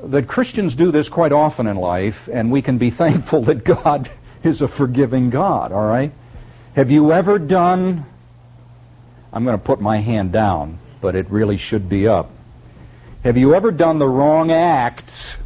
that 0.04 0.28
Christians 0.28 0.74
do 0.74 0.92
this 0.92 1.08
quite 1.08 1.32
often 1.32 1.66
in 1.66 1.76
life, 1.76 2.28
and 2.30 2.52
we 2.52 2.60
can 2.60 2.76
be 2.76 2.90
thankful 3.02 3.42
that 3.44 3.64
God 3.64 4.10
is 4.42 4.60
a 4.60 4.68
forgiving 4.68 5.30
God, 5.30 5.72
all 5.72 5.86
right? 5.86 6.12
Have 6.76 6.90
you 6.90 7.12
ever 7.12 7.38
done, 7.38 8.04
I'm 9.32 9.44
going 9.44 9.58
to 9.58 9.64
put 9.64 9.80
my 9.80 9.98
hand 9.98 10.32
down, 10.32 10.78
but 11.00 11.14
it 11.16 11.30
really 11.30 11.56
should 11.56 11.88
be 11.88 12.06
up. 12.06 12.30
Have 13.24 13.36
you 13.36 13.54
ever 13.54 13.70
done 13.70 13.98
the 13.98 14.08
wrong 14.08 14.50
act 14.50 15.38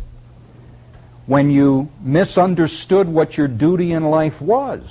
when 1.26 1.50
you 1.50 1.90
misunderstood 2.00 3.08
what 3.08 3.36
your 3.36 3.48
duty 3.48 3.92
in 3.92 4.04
life 4.04 4.40
was? 4.40 4.82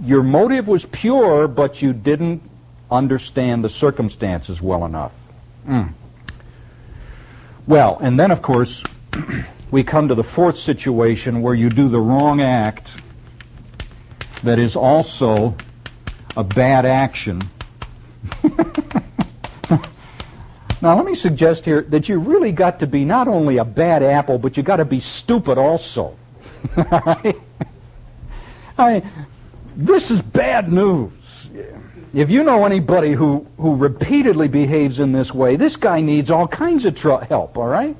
Your 0.00 0.22
motive 0.22 0.68
was 0.68 0.86
pure, 0.86 1.48
but 1.48 1.82
you 1.82 1.92
didn't 1.92 2.42
understand 2.90 3.64
the 3.64 3.70
circumstances 3.70 4.60
well 4.60 4.86
enough. 4.86 5.12
Mm. 5.66 5.92
Well, 7.66 7.98
and 8.00 8.18
then, 8.18 8.30
of 8.30 8.42
course, 8.42 8.82
we 9.70 9.84
come 9.84 10.08
to 10.08 10.14
the 10.14 10.24
fourth 10.24 10.56
situation 10.56 11.42
where 11.42 11.54
you 11.54 11.68
do 11.68 11.88
the 11.88 12.00
wrong 12.00 12.40
act 12.40 12.94
that 14.42 14.58
is 14.58 14.76
also 14.76 15.56
a 16.36 16.42
bad 16.42 16.84
action. 16.84 17.42
now, 20.82 20.96
let 20.96 21.06
me 21.06 21.14
suggest 21.14 21.64
here 21.64 21.82
that 21.90 22.08
you 22.08 22.18
really 22.18 22.50
got 22.50 22.80
to 22.80 22.88
be 22.88 23.04
not 23.04 23.28
only 23.28 23.58
a 23.58 23.64
bad 23.64 24.02
apple, 24.02 24.36
but 24.38 24.56
you 24.56 24.64
got 24.64 24.76
to 24.76 24.84
be 24.84 24.98
stupid 24.98 25.56
also. 25.56 26.16
I, 28.76 29.02
this 29.76 30.10
is 30.10 30.20
bad 30.20 30.72
news. 30.72 31.12
If 32.12 32.30
you 32.30 32.42
know 32.42 32.66
anybody 32.66 33.12
who, 33.12 33.46
who 33.58 33.76
repeatedly 33.76 34.48
behaves 34.48 34.98
in 34.98 35.12
this 35.12 35.32
way, 35.32 35.54
this 35.54 35.76
guy 35.76 36.00
needs 36.00 36.32
all 36.32 36.48
kinds 36.48 36.84
of 36.84 36.96
tr- 36.96 37.24
help, 37.28 37.56
all 37.56 37.68
right? 37.68 37.96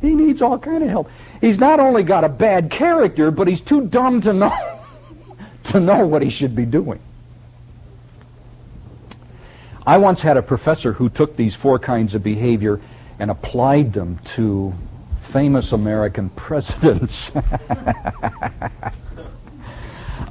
He 0.00 0.14
needs 0.14 0.40
all 0.40 0.56
kind 0.56 0.84
of 0.84 0.88
help. 0.88 1.10
He's 1.40 1.58
not 1.58 1.80
only 1.80 2.04
got 2.04 2.22
a 2.22 2.28
bad 2.28 2.70
character, 2.70 3.32
but 3.32 3.48
he's 3.48 3.60
too 3.60 3.86
dumb 3.88 4.20
to 4.20 4.32
know 4.32 4.80
to 5.64 5.80
know 5.80 6.06
what 6.06 6.22
he 6.22 6.30
should 6.30 6.54
be 6.54 6.64
doing. 6.64 7.00
I 9.86 9.98
once 9.98 10.22
had 10.22 10.36
a 10.36 10.42
professor 10.42 10.92
who 10.92 11.08
took 11.08 11.36
these 11.36 11.54
four 11.54 11.78
kinds 11.78 12.14
of 12.14 12.22
behavior 12.22 12.80
and 13.18 13.30
applied 13.30 13.92
them 13.92 14.18
to 14.24 14.74
famous 15.30 15.72
American 15.72 16.30
presidents. 16.36 17.30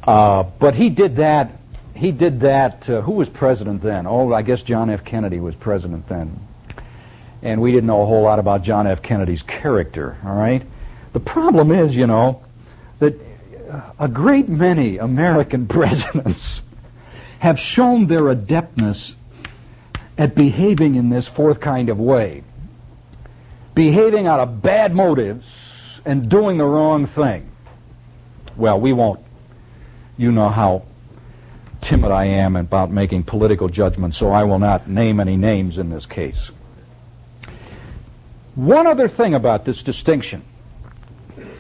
uh, 0.08 0.44
but 0.44 0.76
he 0.76 0.90
did 0.90 1.18
that. 1.18 1.52
He 1.96 2.12
did 2.12 2.40
that. 2.42 2.90
Uh, 2.90 3.02
who 3.02 3.12
was 3.14 3.30
president 3.30 3.82
then? 3.82 4.08
Oh, 4.08 4.34
I 4.34 4.42
guess 4.42 4.64
John 4.64 4.90
F. 4.90 5.06
Kennedy 5.06 5.40
was 5.40 5.54
president 5.56 6.08
then 6.08 6.40
and 7.44 7.62
we 7.62 7.72
didn't 7.72 7.88
know 7.88 8.02
a 8.02 8.06
whole 8.06 8.24
lot 8.24 8.40
about 8.40 8.64
John 8.64 8.88
F. 8.88 9.02
Kennedy's 9.02 9.44
character, 9.44 10.18
all 10.26 10.34
right? 10.34 10.64
The 11.12 11.20
problem 11.20 11.72
is, 11.72 11.96
you 11.96 12.08
know, 12.08 12.42
that 13.00 13.16
a 14.00 14.08
great 14.08 14.48
many 14.48 14.98
American 14.98 15.68
presidents 15.68 16.62
have 17.40 17.60
shown 17.60 18.08
their 18.08 18.30
adeptness 18.30 19.16
at 20.18 20.36
behaving 20.36 20.96
in 20.96 21.10
this 21.10 21.28
fourth 21.28 21.60
kind 21.60 21.90
of 21.90 22.00
way. 22.00 22.44
Behaving 23.74 24.28
out 24.28 24.40
of 24.40 24.62
bad 24.62 24.94
motives 24.94 26.02
and 26.06 26.30
doing 26.30 26.58
the 26.58 26.66
wrong 26.66 27.06
thing. 27.06 27.50
Well, 28.56 28.80
we 28.80 28.94
won't. 28.94 29.20
You 30.18 30.32
know 30.32 30.50
how 30.50 30.84
timid 31.82 32.12
I 32.12 32.26
am 32.26 32.56
about 32.56 32.92
making 32.92 33.24
political 33.24 33.68
judgments, 33.68 34.18
so 34.18 34.32
I 34.32 34.44
will 34.44 34.60
not 34.60 34.88
name 34.88 35.20
any 35.20 35.36
names 35.36 35.78
in 35.78 35.90
this 35.90 36.06
case. 36.06 36.52
One 38.56 38.86
other 38.86 39.08
thing 39.08 39.34
about 39.34 39.66
this 39.66 39.82
distinction, 39.82 40.44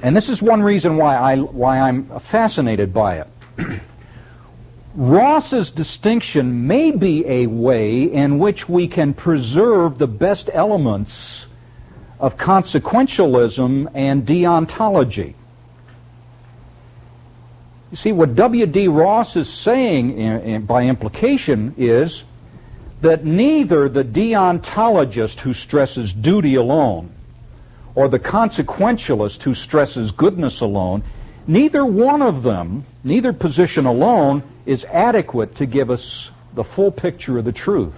and 0.03 0.15
this 0.15 0.29
is 0.29 0.41
one 0.41 0.61
reason 0.61 0.97
why, 0.97 1.15
I, 1.15 1.37
why 1.37 1.79
I'm 1.79 2.19
fascinated 2.19 2.93
by 2.93 3.21
it. 3.21 3.27
Ross's 4.95 5.71
distinction 5.71 6.67
may 6.67 6.91
be 6.91 7.25
a 7.27 7.47
way 7.47 8.03
in 8.03 8.37
which 8.37 8.69
we 8.69 8.87
can 8.87 9.13
preserve 9.13 9.97
the 9.97 10.07
best 10.07 10.49
elements 10.53 11.47
of 12.19 12.37
consequentialism 12.37 13.89
and 13.95 14.25
deontology. 14.25 15.33
You 17.89 17.97
see, 17.97 18.11
what 18.11 18.35
W.D. 18.35 18.87
Ross 18.87 19.35
is 19.35 19.51
saying 19.51 20.17
in, 20.17 20.41
in, 20.41 20.65
by 20.65 20.85
implication 20.85 21.73
is 21.77 22.23
that 23.01 23.25
neither 23.25 23.89
the 23.89 24.03
deontologist 24.03 25.39
who 25.39 25.53
stresses 25.53 26.13
duty 26.13 26.55
alone 26.55 27.11
or 27.95 28.07
the 28.07 28.19
consequentialist 28.19 29.43
who 29.43 29.53
stresses 29.53 30.11
goodness 30.11 30.61
alone, 30.61 31.03
neither 31.45 31.85
one 31.85 32.21
of 32.21 32.43
them, 32.43 32.85
neither 33.03 33.33
position 33.33 33.85
alone, 33.85 34.41
is 34.65 34.85
adequate 34.85 35.55
to 35.55 35.65
give 35.65 35.89
us 35.89 36.31
the 36.53 36.63
full 36.63 36.91
picture 36.91 37.37
of 37.37 37.45
the 37.45 37.51
truth. 37.51 37.95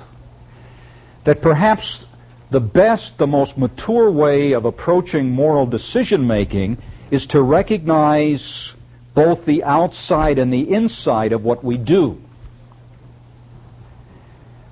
That 1.23 1.41
perhaps 1.41 2.05
the 2.49 2.59
best, 2.61 3.17
the 3.17 3.27
most 3.27 3.57
mature 3.57 4.09
way 4.11 4.53
of 4.53 4.65
approaching 4.65 5.31
moral 5.31 5.65
decision 5.65 6.27
making 6.27 6.77
is 7.11 7.27
to 7.27 7.41
recognize 7.41 8.73
both 9.13 9.45
the 9.45 9.63
outside 9.63 10.39
and 10.39 10.51
the 10.51 10.71
inside 10.71 11.31
of 11.31 11.43
what 11.43 11.63
we 11.63 11.77
do. 11.77 12.21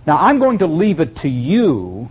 Now, 0.05 0.17
I'm 0.17 0.39
going 0.39 0.59
to 0.59 0.67
leave 0.67 0.99
it 0.99 1.15
to 1.17 1.29
you 1.29 2.09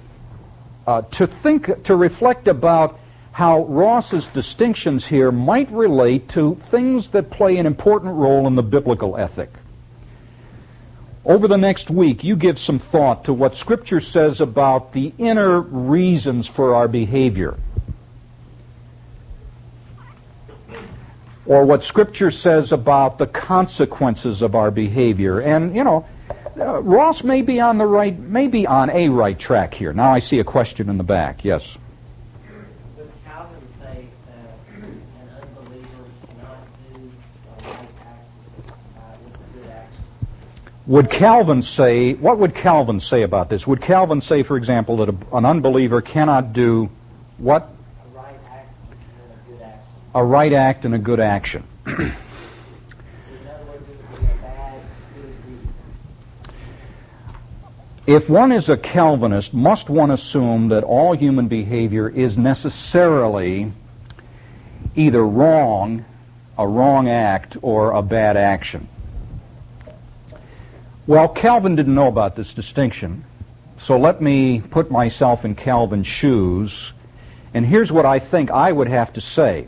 uh, 0.87 1.03
to 1.03 1.27
think, 1.27 1.85
to 1.85 1.95
reflect 1.95 2.49
about 2.49 2.99
how 3.33 3.65
Ross's 3.65 4.29
distinctions 4.29 5.07
here 5.07 5.31
might 5.31 5.71
relate 5.71 6.29
to 6.31 6.61
things 6.71 7.09
that 7.11 7.31
play 7.31 7.59
an 7.59 7.67
important 7.67 8.15
role 8.15 8.47
in 8.47 8.55
the 8.55 8.63
biblical 8.63 9.17
ethic. 9.17 9.51
Over 11.25 11.47
the 11.47 11.57
next 11.59 11.89
week, 11.89 12.25
you 12.25 12.35
give 12.35 12.59
some 12.59 12.81
thought 12.81 13.27
to 13.27 13.33
what 13.33 13.57
Scripture 13.57 14.01
says 14.01 14.41
about 14.41 14.93
the 14.93 15.13
inner 15.19 15.61
reasons 15.61 16.49
for 16.49 16.75
our 16.75 16.89
behavior. 16.89 17.57
Or 21.47 21.65
what 21.65 21.85
Scripture 21.85 22.31
says 22.31 22.73
about 22.73 23.19
the 23.19 23.27
consequences 23.27 24.43
of 24.43 24.55
our 24.57 24.71
behavior. 24.71 25.41
And, 25.41 25.77
you 25.77 25.85
know, 25.85 26.07
uh, 26.59 26.83
Ross 26.83 27.25
may 27.25 27.43
be 27.43 27.61
on 27.61 27.79
the 27.79 27.87
right, 27.87 28.19
may 28.19 28.49
be 28.49 28.67
on 28.67 28.91
a 28.91 29.09
right 29.09 29.39
track 29.39 29.75
here. 29.75 29.93
Now 29.93 30.13
I 30.13 30.19
see 30.19 30.39
a 30.41 30.45
question 30.45 30.89
in 30.89 30.99
the 30.99 31.05
back. 31.05 31.45
Yes. 31.45 31.79
Would 32.97 33.11
Calvin 33.25 33.57
say 33.81 34.07
that 34.27 34.83
an 34.83 35.03
unbeliever 35.41 36.05
cannot 36.27 36.59
do 36.93 37.11
a 37.49 37.71
right 37.71 37.89
act 38.03 38.29
uh, 38.69 39.17
with 39.25 39.35
a 39.35 39.59
good 39.59 39.71
action? 39.71 40.05
Would 40.87 41.11
Calvin 41.11 41.63
say, 41.63 42.15
what 42.15 42.39
would 42.39 42.55
Calvin 42.57 42.99
say 42.99 43.23
about 43.23 43.49
this? 43.49 43.67
Would 43.67 43.81
Calvin 43.81 44.21
say, 44.21 44.43
for 44.43 44.57
example, 44.57 44.97
that 44.97 45.09
a, 45.11 45.15
an 45.37 45.45
unbeliever 45.45 46.03
cannot 46.03 46.53
do 46.53 46.91
what? 47.39 47.69
A 48.05 48.17
right 48.17 48.35
act 48.51 48.75
and 49.25 49.33
a 49.33 49.51
good 49.51 49.63
action. 49.63 49.81
A 50.15 50.25
right 50.25 50.53
act 50.53 50.85
and 50.85 50.95
a 50.95 50.99
good 50.99 51.21
action. 51.21 51.65
If 58.05 58.29
one 58.29 58.51
is 58.51 58.69
a 58.69 58.77
Calvinist, 58.77 59.55
must 59.55 59.89
one 59.89 60.11
assume 60.11 60.69
that 60.69 60.83
all 60.83 61.13
human 61.13 61.47
behavior 61.47 62.09
is 62.09 62.37
necessarily 62.37 63.71
either 64.97 65.25
wrong, 65.25 66.05
a 66.59 66.67
wrong 66.67 67.09
act, 67.09 67.57
or 67.63 67.93
a 67.93 68.03
bad 68.03 68.37
action? 68.37 68.89
Well, 71.05 71.29
Calvin 71.29 71.75
didn't 71.75 71.97
know 71.97 72.07
about 72.07 72.37
this 72.37 72.55
distinction, 72.55 73.25
so 73.77 73.99
let 73.99 74.23
me 74.23 74.61
put 74.61 74.89
myself 74.89 75.45
in 75.45 75.57
Calvin's 75.57 76.07
shoes, 76.07 76.93
and 77.53 77.67
here's 77.67 77.91
what 77.91 78.07
I 78.07 78.21
think 78.21 78.53
I 78.53 78.71
would 78.71 78.87
have 78.87 79.13
to 79.15 79.21
say. 79.21 79.67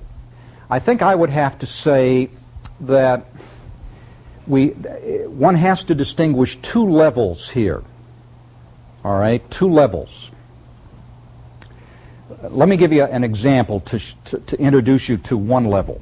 I 0.71 0.79
think 0.79 1.03
I 1.03 1.13
would 1.13 1.31
have 1.31 1.59
to 1.59 1.67
say 1.67 2.31
that 2.83 3.27
we, 4.47 4.69
one 4.69 5.57
has 5.57 5.83
to 5.85 5.97
distinguish 5.97 6.57
two 6.63 6.89
levels 6.89 7.51
here. 7.51 7.83
All 9.05 9.19
right, 9.19 9.43
two 9.51 9.69
levels. 9.69 10.31
Let 12.49 12.69
me 12.69 12.77
give 12.77 12.93
you 12.93 13.03
an 13.03 13.25
example 13.25 13.81
to, 13.81 13.99
to, 14.27 14.39
to 14.39 14.61
introduce 14.61 15.09
you 15.09 15.17
to 15.19 15.37
one 15.37 15.65
level. 15.65 16.01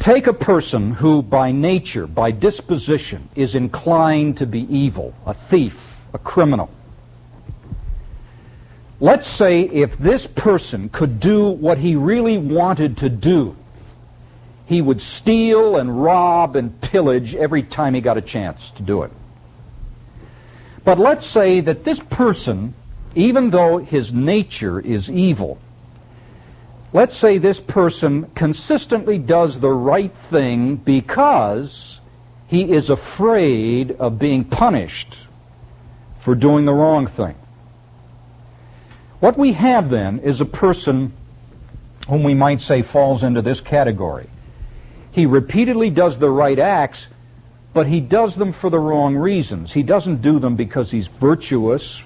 Take 0.00 0.28
a 0.28 0.32
person 0.32 0.92
who, 0.92 1.20
by 1.20 1.52
nature, 1.52 2.06
by 2.06 2.30
disposition, 2.30 3.28
is 3.36 3.54
inclined 3.54 4.38
to 4.38 4.46
be 4.46 4.60
evil, 4.74 5.12
a 5.26 5.34
thief, 5.34 5.94
a 6.14 6.18
criminal. 6.18 6.70
Let's 8.98 9.26
say 9.26 9.60
if 9.60 9.98
this 9.98 10.26
person 10.26 10.88
could 10.88 11.20
do 11.20 11.50
what 11.50 11.76
he 11.76 11.96
really 11.96 12.38
wanted 12.38 12.96
to 12.98 13.10
do, 13.10 13.54
he 14.64 14.80
would 14.80 15.02
steal 15.02 15.76
and 15.76 16.02
rob 16.02 16.56
and 16.56 16.80
pillage 16.80 17.34
every 17.34 17.62
time 17.62 17.92
he 17.92 18.00
got 18.00 18.16
a 18.16 18.22
chance 18.22 18.70
to 18.72 18.82
do 18.82 19.02
it. 19.02 19.12
But 20.82 20.98
let's 20.98 21.26
say 21.26 21.60
that 21.60 21.84
this 21.84 22.00
person, 22.00 22.72
even 23.14 23.50
though 23.50 23.76
his 23.76 24.14
nature 24.14 24.80
is 24.80 25.10
evil, 25.10 25.58
let's 26.92 27.16
say 27.16 27.38
this 27.38 27.60
person 27.60 28.30
consistently 28.34 29.18
does 29.18 29.58
the 29.58 29.70
right 29.70 30.12
thing 30.12 30.76
because 30.76 32.00
he 32.46 32.72
is 32.72 32.90
afraid 32.90 33.92
of 33.92 34.18
being 34.18 34.44
punished 34.44 35.16
for 36.18 36.34
doing 36.34 36.64
the 36.64 36.74
wrong 36.74 37.06
thing. 37.06 37.36
What 39.20 39.38
we 39.38 39.52
have 39.52 39.90
then 39.90 40.20
is 40.20 40.40
a 40.40 40.46
person 40.46 41.12
whom 42.08 42.22
we 42.22 42.34
might 42.34 42.60
say 42.60 42.82
falls 42.82 43.22
into 43.22 43.42
this 43.42 43.60
category. 43.60 44.28
He 45.12 45.26
repeatedly 45.26 45.90
does 45.90 46.18
the 46.18 46.30
right 46.30 46.58
acts, 46.58 47.08
but 47.72 47.86
he 47.86 48.00
does 48.00 48.34
them 48.34 48.52
for 48.52 48.70
the 48.70 48.78
wrong 48.78 49.16
reasons. 49.16 49.72
He 49.72 49.82
doesn't 49.82 50.22
do 50.22 50.38
them 50.38 50.56
because 50.56 50.90
he's 50.90 51.06
virtuous, 51.06 52.02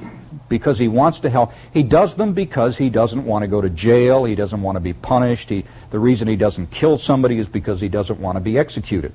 because 0.49 0.78
he 0.78 0.88
wants 0.88 1.20
to 1.20 1.30
help. 1.30 1.53
He 1.72 1.82
does 1.82 2.14
them 2.14 2.32
because 2.32 2.76
he 2.76 2.90
doesn't 2.90 3.24
want 3.24 3.42
to 3.42 3.49
go 3.49 3.61
to 3.61 3.70
jail, 3.70 4.24
he 4.24 4.34
doesn't 4.34 4.61
want 4.61 4.76
to 4.76 4.80
be 4.80 4.92
punished. 4.92 5.49
He, 5.49 5.64
the 5.90 5.99
reason 5.99 6.28
he 6.28 6.36
doesn't 6.36 6.70
kill 6.70 6.99
somebody 6.99 7.38
is 7.38 7.49
because 7.49 7.80
he 7.80 7.88
doesn't 7.88 8.20
want 8.20 8.36
to 8.36 8.40
be 8.40 8.59
executed. 8.59 9.12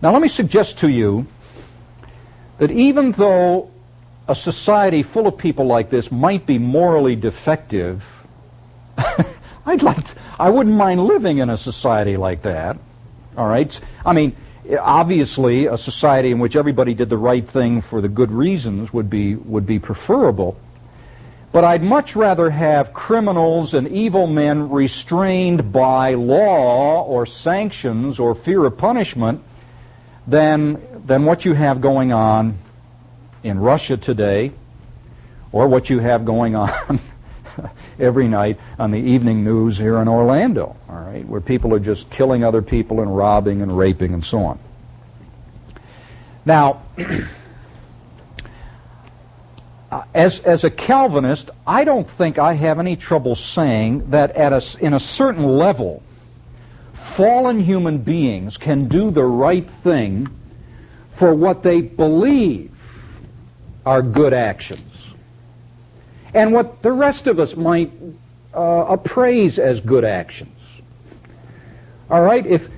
Now 0.00 0.12
let 0.12 0.22
me 0.22 0.28
suggest 0.28 0.78
to 0.78 0.88
you 0.88 1.26
that 2.58 2.70
even 2.70 3.12
though 3.12 3.70
a 4.28 4.34
society 4.34 5.02
full 5.02 5.26
of 5.26 5.38
people 5.38 5.66
like 5.66 5.90
this 5.90 6.12
might 6.12 6.46
be 6.46 6.58
morally 6.58 7.16
defective, 7.16 8.04
I'd 9.66 9.82
like 9.82 10.04
to, 10.04 10.14
I 10.38 10.50
wouldn't 10.50 10.76
mind 10.76 11.04
living 11.04 11.38
in 11.38 11.50
a 11.50 11.56
society 11.56 12.16
like 12.16 12.42
that. 12.42 12.78
All 13.36 13.46
right? 13.46 13.78
I 14.04 14.12
mean, 14.12 14.36
obviously 14.76 15.66
a 15.66 15.78
society 15.78 16.30
in 16.30 16.38
which 16.38 16.56
everybody 16.56 16.94
did 16.94 17.08
the 17.08 17.16
right 17.16 17.48
thing 17.48 17.82
for 17.82 18.00
the 18.00 18.08
good 18.08 18.30
reasons 18.30 18.92
would 18.92 19.08
be 19.08 19.34
would 19.34 19.66
be 19.66 19.78
preferable. 19.78 20.58
But 21.50 21.64
I'd 21.64 21.82
much 21.82 22.14
rather 22.14 22.50
have 22.50 22.92
criminals 22.92 23.72
and 23.72 23.88
evil 23.88 24.26
men 24.26 24.68
restrained 24.68 25.72
by 25.72 26.14
law 26.14 27.02
or 27.04 27.24
sanctions 27.24 28.18
or 28.18 28.34
fear 28.34 28.64
of 28.66 28.76
punishment 28.76 29.42
than 30.26 31.02
than 31.06 31.24
what 31.24 31.44
you 31.44 31.54
have 31.54 31.80
going 31.80 32.12
on 32.12 32.58
in 33.42 33.58
Russia 33.58 33.96
today 33.96 34.52
or 35.52 35.68
what 35.68 35.88
you 35.88 36.00
have 36.00 36.26
going 36.26 36.54
on 36.66 37.00
every 37.98 38.28
night 38.28 38.58
on 38.78 38.90
the 38.90 38.98
evening 38.98 39.44
news 39.44 39.76
here 39.76 39.98
in 39.98 40.08
Orlando, 40.08 40.76
all 40.88 41.00
right, 41.00 41.26
where 41.26 41.40
people 41.40 41.74
are 41.74 41.80
just 41.80 42.08
killing 42.10 42.44
other 42.44 42.62
people 42.62 43.00
and 43.00 43.16
robbing 43.16 43.62
and 43.62 43.76
raping 43.76 44.14
and 44.14 44.24
so 44.24 44.38
on. 44.40 44.58
Now, 46.44 46.82
uh, 49.90 50.02
as, 50.14 50.40
as 50.40 50.64
a 50.64 50.70
Calvinist, 50.70 51.50
I 51.66 51.84
don't 51.84 52.08
think 52.08 52.38
I 52.38 52.54
have 52.54 52.78
any 52.78 52.96
trouble 52.96 53.34
saying 53.34 54.10
that 54.10 54.32
at 54.32 54.52
a, 54.52 54.62
in 54.80 54.94
a 54.94 55.00
certain 55.00 55.44
level, 55.44 56.02
fallen 56.94 57.60
human 57.60 57.98
beings 57.98 58.56
can 58.56 58.88
do 58.88 59.10
the 59.10 59.24
right 59.24 59.68
thing 59.68 60.28
for 61.16 61.34
what 61.34 61.62
they 61.62 61.80
believe 61.80 62.70
are 63.84 64.02
good 64.02 64.32
actions. 64.32 64.87
And 66.34 66.52
what 66.52 66.82
the 66.82 66.92
rest 66.92 67.26
of 67.26 67.38
us 67.38 67.56
might 67.56 67.90
uh, 68.54 68.86
appraise 68.88 69.58
as 69.58 69.80
good 69.80 70.04
actions. 70.04 70.58
All 72.10 72.22
right? 72.22 72.44
If 72.46 72.68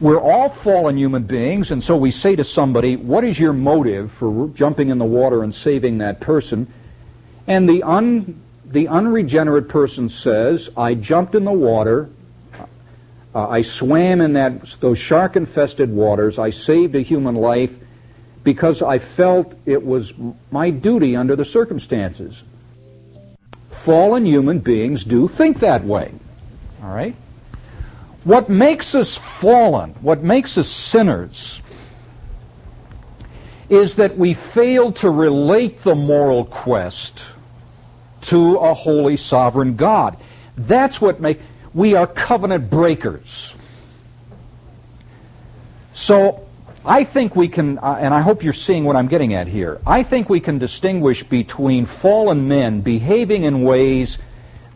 we're 0.00 0.20
all 0.20 0.48
fallen 0.48 0.96
human 0.96 1.24
beings, 1.24 1.72
and 1.72 1.82
so 1.82 1.96
we 1.96 2.10
say 2.10 2.36
to 2.36 2.44
somebody, 2.44 2.96
What 2.96 3.24
is 3.24 3.38
your 3.38 3.52
motive 3.52 4.12
for 4.12 4.48
jumping 4.54 4.88
in 4.88 4.98
the 4.98 5.04
water 5.04 5.42
and 5.42 5.54
saving 5.54 5.98
that 5.98 6.20
person? 6.20 6.72
And 7.46 7.68
the, 7.68 7.82
un, 7.82 8.40
the 8.64 8.88
unregenerate 8.88 9.68
person 9.68 10.08
says, 10.08 10.70
I 10.76 10.94
jumped 10.94 11.34
in 11.34 11.44
the 11.44 11.52
water, 11.52 12.08
uh, 13.34 13.48
I 13.48 13.62
swam 13.62 14.20
in 14.20 14.32
that, 14.34 14.76
those 14.80 14.98
shark 14.98 15.36
infested 15.36 15.90
waters, 15.90 16.38
I 16.38 16.50
saved 16.50 16.94
a 16.94 17.00
human 17.00 17.34
life 17.34 17.76
because 18.44 18.82
I 18.82 18.98
felt 18.98 19.54
it 19.66 19.84
was 19.84 20.12
my 20.50 20.70
duty 20.70 21.16
under 21.16 21.36
the 21.36 21.44
circumstances. 21.44 22.42
Fallen 23.70 24.24
human 24.24 24.58
beings 24.58 25.04
do 25.04 25.28
think 25.28 25.60
that 25.60 25.84
way. 25.84 26.12
All 26.82 26.94
right? 26.94 27.14
What 28.24 28.48
makes 28.48 28.94
us 28.94 29.16
fallen, 29.16 29.90
what 30.00 30.22
makes 30.22 30.58
us 30.58 30.68
sinners, 30.68 31.60
is 33.68 33.94
that 33.96 34.18
we 34.18 34.34
fail 34.34 34.92
to 34.92 35.10
relate 35.10 35.82
the 35.82 35.94
moral 35.94 36.44
quest 36.44 37.26
to 38.22 38.56
a 38.56 38.74
holy 38.74 39.16
sovereign 39.16 39.76
God. 39.76 40.16
That's 40.56 41.00
what 41.00 41.20
makes 41.20 41.42
we 41.72 41.94
are 41.94 42.06
covenant 42.06 42.68
breakers. 42.68 43.54
So 45.94 46.46
I 46.84 47.04
think 47.04 47.36
we 47.36 47.48
can, 47.48 47.78
uh, 47.78 47.98
and 48.00 48.14
I 48.14 48.20
hope 48.22 48.42
you're 48.42 48.52
seeing 48.52 48.84
what 48.84 48.96
I'm 48.96 49.08
getting 49.08 49.34
at 49.34 49.46
here. 49.46 49.80
I 49.86 50.02
think 50.02 50.30
we 50.30 50.40
can 50.40 50.58
distinguish 50.58 51.22
between 51.22 51.84
fallen 51.84 52.48
men 52.48 52.80
behaving 52.80 53.42
in 53.42 53.62
ways 53.62 54.18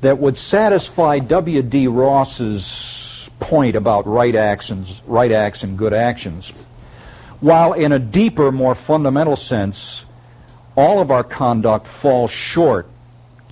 that 0.03 0.19
would 0.19 0.37
satisfy 0.37 1.19
W.D. 1.19 1.89
Ross's 1.89 3.29
point 3.41 3.75
about 3.75 4.07
right 4.07 4.35
actions, 4.37 5.01
right 5.07 5.33
acts 5.33 5.63
and 5.63 5.79
good 5.79 5.95
actions, 5.95 6.51
while 7.41 7.73
in 7.73 7.93
a 7.93 7.99
deeper, 7.99 8.53
more 8.53 8.75
fundamental 8.75 9.37
sense, 9.37 10.05
all 10.77 11.01
of 11.01 11.11
our 11.11 11.25
conduct 11.25 11.87
falls 11.87 12.31
short 12.31 12.87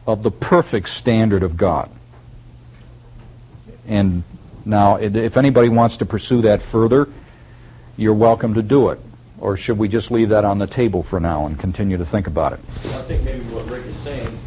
of 0.07 0.23
the 0.23 0.31
perfect 0.31 0.91
standard 0.91 1.43
of 1.43 1.57
God. 1.57 1.91
And 3.87 4.25
now, 4.65 4.97
if 4.97 5.37
anybody 5.37 5.69
wants 5.71 5.97
to 5.99 6.07
pursue 6.07 6.43
that 6.43 6.63
further, 6.63 7.09
you're 7.97 8.15
welcome 8.15 8.55
to 8.55 8.63
do 8.63 8.91
it. 8.91 8.99
Or 9.39 9.57
should 9.57 9.77
we 9.77 9.89
just 9.89 10.11
leave 10.11 10.29
that 10.29 10.45
on 10.45 10.59
the 10.59 10.67
table 10.67 11.03
for 11.03 11.19
now 11.19 11.47
and 11.47 11.59
continue 11.59 11.97
to 11.99 12.07
think 12.07 12.29
about 12.29 12.53
it? 12.53 12.61
Well, 12.85 13.01
I 13.01 13.03
think 13.03 13.25
maybe 13.25 13.45
what 13.47 13.69
Rick 13.69 13.85
is 13.87 13.97
saying 13.97 14.39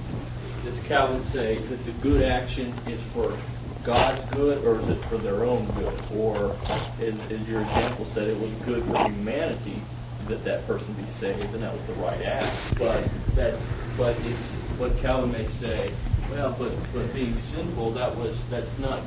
is 0.66 0.80
Calvin 0.86 1.24
say 1.26 1.58
that 1.58 1.86
the 1.86 1.92
good 1.94 2.22
action 2.24 2.74
is 2.88 3.02
for 3.14 3.38
God's 3.84 4.24
good 4.34 4.64
or 4.66 4.80
is 4.80 4.90
it 4.90 5.04
for 5.06 5.18
their 5.18 5.44
own 5.44 5.66
good? 5.72 6.02
Or, 6.16 6.56
as, 7.00 7.14
as 7.30 7.50
your 7.50 7.62
example 7.62 8.08
said, 8.14 8.30
it 8.30 8.40
was 8.40 8.52
good 8.66 8.84
for 8.86 8.98
humanity 9.04 9.82
that 10.28 10.44
that 10.44 10.66
person 10.66 10.92
be 10.94 11.06
saved 11.20 11.44
and 11.54 11.62
that 11.62 11.74
was 11.74 11.84
the 11.84 11.94
right 11.94 12.22
act. 12.24 12.80
But 12.80 13.08
that's 13.36 13.62
but 13.98 14.18
it's, 14.26 14.40
what 14.78 14.98
Calvin 14.98 15.32
may 15.32 15.46
say, 15.60 15.92
well, 16.32 16.56
but 16.58 16.72
but 16.94 17.14
being 17.14 17.38
sinful, 17.54 17.92
that 17.92 18.16
was 18.16 18.38
that's 18.50 18.78
not 18.80 19.02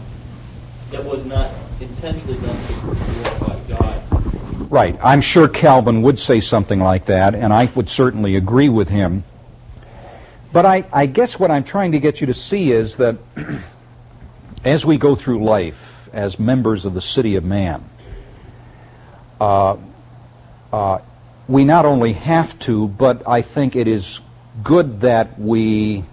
that 0.91 1.05
was 1.05 1.25
not 1.25 1.53
intentionally 1.81 2.39
done 2.39 2.67
to 2.67 2.73
glorify 2.73 3.59
God. 3.69 4.71
Right. 4.71 4.99
I'm 5.03 5.21
sure 5.21 5.49
Calvin 5.49 6.03
would 6.03 6.19
say 6.19 6.41
something 6.41 6.81
like 6.81 7.07
that, 7.07 7.35
and 7.35 7.53
I 7.53 7.67
would 7.75 7.89
certainly 7.89 8.37
agree 8.37 8.69
with 8.69 8.89
him. 8.89 9.25
But 10.53 10.67
I, 10.67 10.85
I 10.93 11.07
guess 11.07 11.39
what 11.39 11.51
I'm 11.51 11.65
trying 11.65 11.93
to 11.93 11.99
get 11.99 12.21
you 12.21 12.27
to 12.29 12.35
see 12.35 12.73
is 12.73 12.97
that 12.97 13.17
as 14.65 14.85
we 14.85 14.97
go 14.97 15.15
through 15.15 15.45
life 15.45 16.09
as 16.13 16.39
members 16.39 16.85
of 16.85 16.95
the 16.95 17.01
city 17.01 17.37
of 17.37 17.45
man, 17.45 17.85
uh, 19.41 19.77
uh, 20.73 20.99
we 21.49 21.65
not 21.65 21.87
only 21.87 22.13
have 22.15 22.59
to, 22.61 22.89
but 22.89 23.27
I 23.27 23.43
think 23.43 23.77
it 23.77 23.89
is 23.89 24.21
good 24.63 25.03
that 25.03 25.39
we 25.39 26.05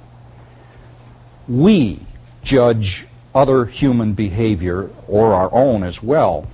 we 1.48 2.00
judge 2.44 3.06
other 3.36 3.66
human 3.66 4.14
behavior 4.14 4.90
or 5.08 5.34
our 5.34 5.54
own 5.54 5.84
as 5.84 6.02
well 6.02 6.48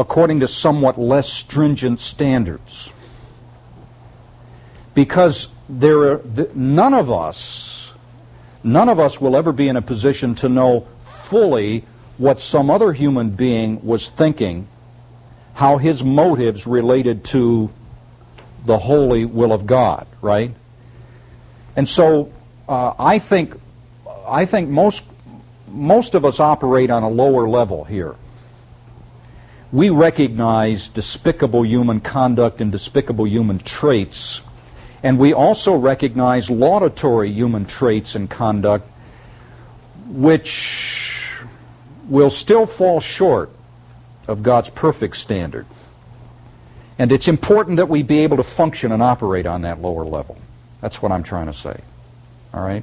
according 0.00 0.40
to 0.40 0.48
somewhat 0.48 0.98
less 0.98 1.30
stringent 1.30 2.00
standards. 2.00 2.90
Because 4.94 5.48
there 5.68 5.98
are, 6.12 6.22
none 6.54 6.94
of 6.94 7.10
us, 7.10 7.92
none 8.64 8.88
of 8.88 8.98
us 8.98 9.20
will 9.20 9.36
ever 9.36 9.52
be 9.52 9.68
in 9.68 9.76
a 9.76 9.82
position 9.82 10.34
to 10.36 10.48
know 10.48 10.86
fully 11.24 11.84
what 12.16 12.40
some 12.40 12.70
other 12.70 12.94
human 12.94 13.30
being 13.30 13.84
was 13.84 14.08
thinking, 14.08 14.66
how 15.52 15.76
his 15.76 16.02
motives 16.02 16.66
related 16.66 17.24
to 17.24 17.70
the 18.64 18.78
holy 18.78 19.26
will 19.26 19.52
of 19.52 19.66
God, 19.66 20.06
right? 20.22 20.54
And 21.76 21.86
so 21.86 22.32
uh, 22.68 22.94
I 22.98 23.18
think 23.18 23.54
I 24.26 24.46
think 24.46 24.68
most 24.68 25.02
most 25.70 26.14
of 26.14 26.24
us 26.24 26.40
operate 26.40 26.90
on 26.90 27.02
a 27.02 27.08
lower 27.08 27.48
level 27.48 27.84
here 27.84 28.16
we 29.72 29.90
recognize 29.90 30.88
despicable 30.88 31.64
human 31.64 32.00
conduct 32.00 32.60
and 32.60 32.72
despicable 32.72 33.26
human 33.26 33.58
traits, 33.58 34.40
and 35.02 35.18
we 35.18 35.32
also 35.32 35.76
recognize 35.76 36.50
laudatory 36.50 37.30
human 37.30 37.64
traits 37.64 38.14
and 38.14 38.28
conduct 38.28 38.88
which 40.08 41.40
will 42.08 42.30
still 42.30 42.66
fall 42.66 42.98
short 42.98 43.50
of 44.26 44.42
God's 44.42 44.68
perfect 44.68 45.16
standard. 45.16 45.66
And 46.98 47.12
it's 47.12 47.28
important 47.28 47.76
that 47.76 47.88
we 47.88 48.02
be 48.02 48.18
able 48.20 48.36
to 48.38 48.42
function 48.42 48.90
and 48.90 49.02
operate 49.02 49.46
on 49.46 49.62
that 49.62 49.80
lower 49.80 50.04
level. 50.04 50.36
That's 50.80 51.00
what 51.00 51.12
I'm 51.12 51.22
trying 51.22 51.46
to 51.46 51.52
say. 51.52 51.80
All 52.52 52.62
right? 52.62 52.82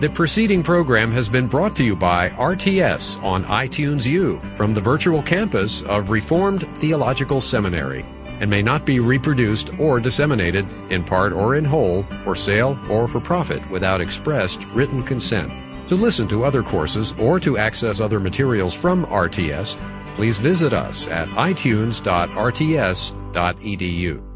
The 0.00 0.08
preceding 0.08 0.62
program 0.62 1.10
has 1.10 1.28
been 1.28 1.48
brought 1.48 1.74
to 1.74 1.82
you 1.82 1.96
by 1.96 2.28
RTS 2.28 3.20
on 3.20 3.42
iTunes 3.46 4.06
U 4.06 4.40
from 4.54 4.72
the 4.72 4.80
virtual 4.80 5.24
campus 5.24 5.82
of 5.82 6.10
Reformed 6.10 6.68
Theological 6.76 7.40
Seminary 7.40 8.06
and 8.38 8.48
may 8.48 8.62
not 8.62 8.86
be 8.86 9.00
reproduced 9.00 9.76
or 9.80 9.98
disseminated 9.98 10.68
in 10.90 11.02
part 11.02 11.32
or 11.32 11.56
in 11.56 11.64
whole 11.64 12.04
for 12.22 12.36
sale 12.36 12.78
or 12.88 13.08
for 13.08 13.18
profit 13.18 13.68
without 13.72 14.00
expressed 14.00 14.64
written 14.68 15.02
consent. 15.02 15.50
To 15.88 15.96
listen 15.96 16.28
to 16.28 16.44
other 16.44 16.62
courses 16.62 17.12
or 17.18 17.40
to 17.40 17.58
access 17.58 17.98
other 17.98 18.20
materials 18.20 18.74
from 18.74 19.04
RTS, 19.06 19.76
please 20.14 20.38
visit 20.38 20.72
us 20.72 21.08
at 21.08 21.26
itunes.rts.edu. 21.30 24.27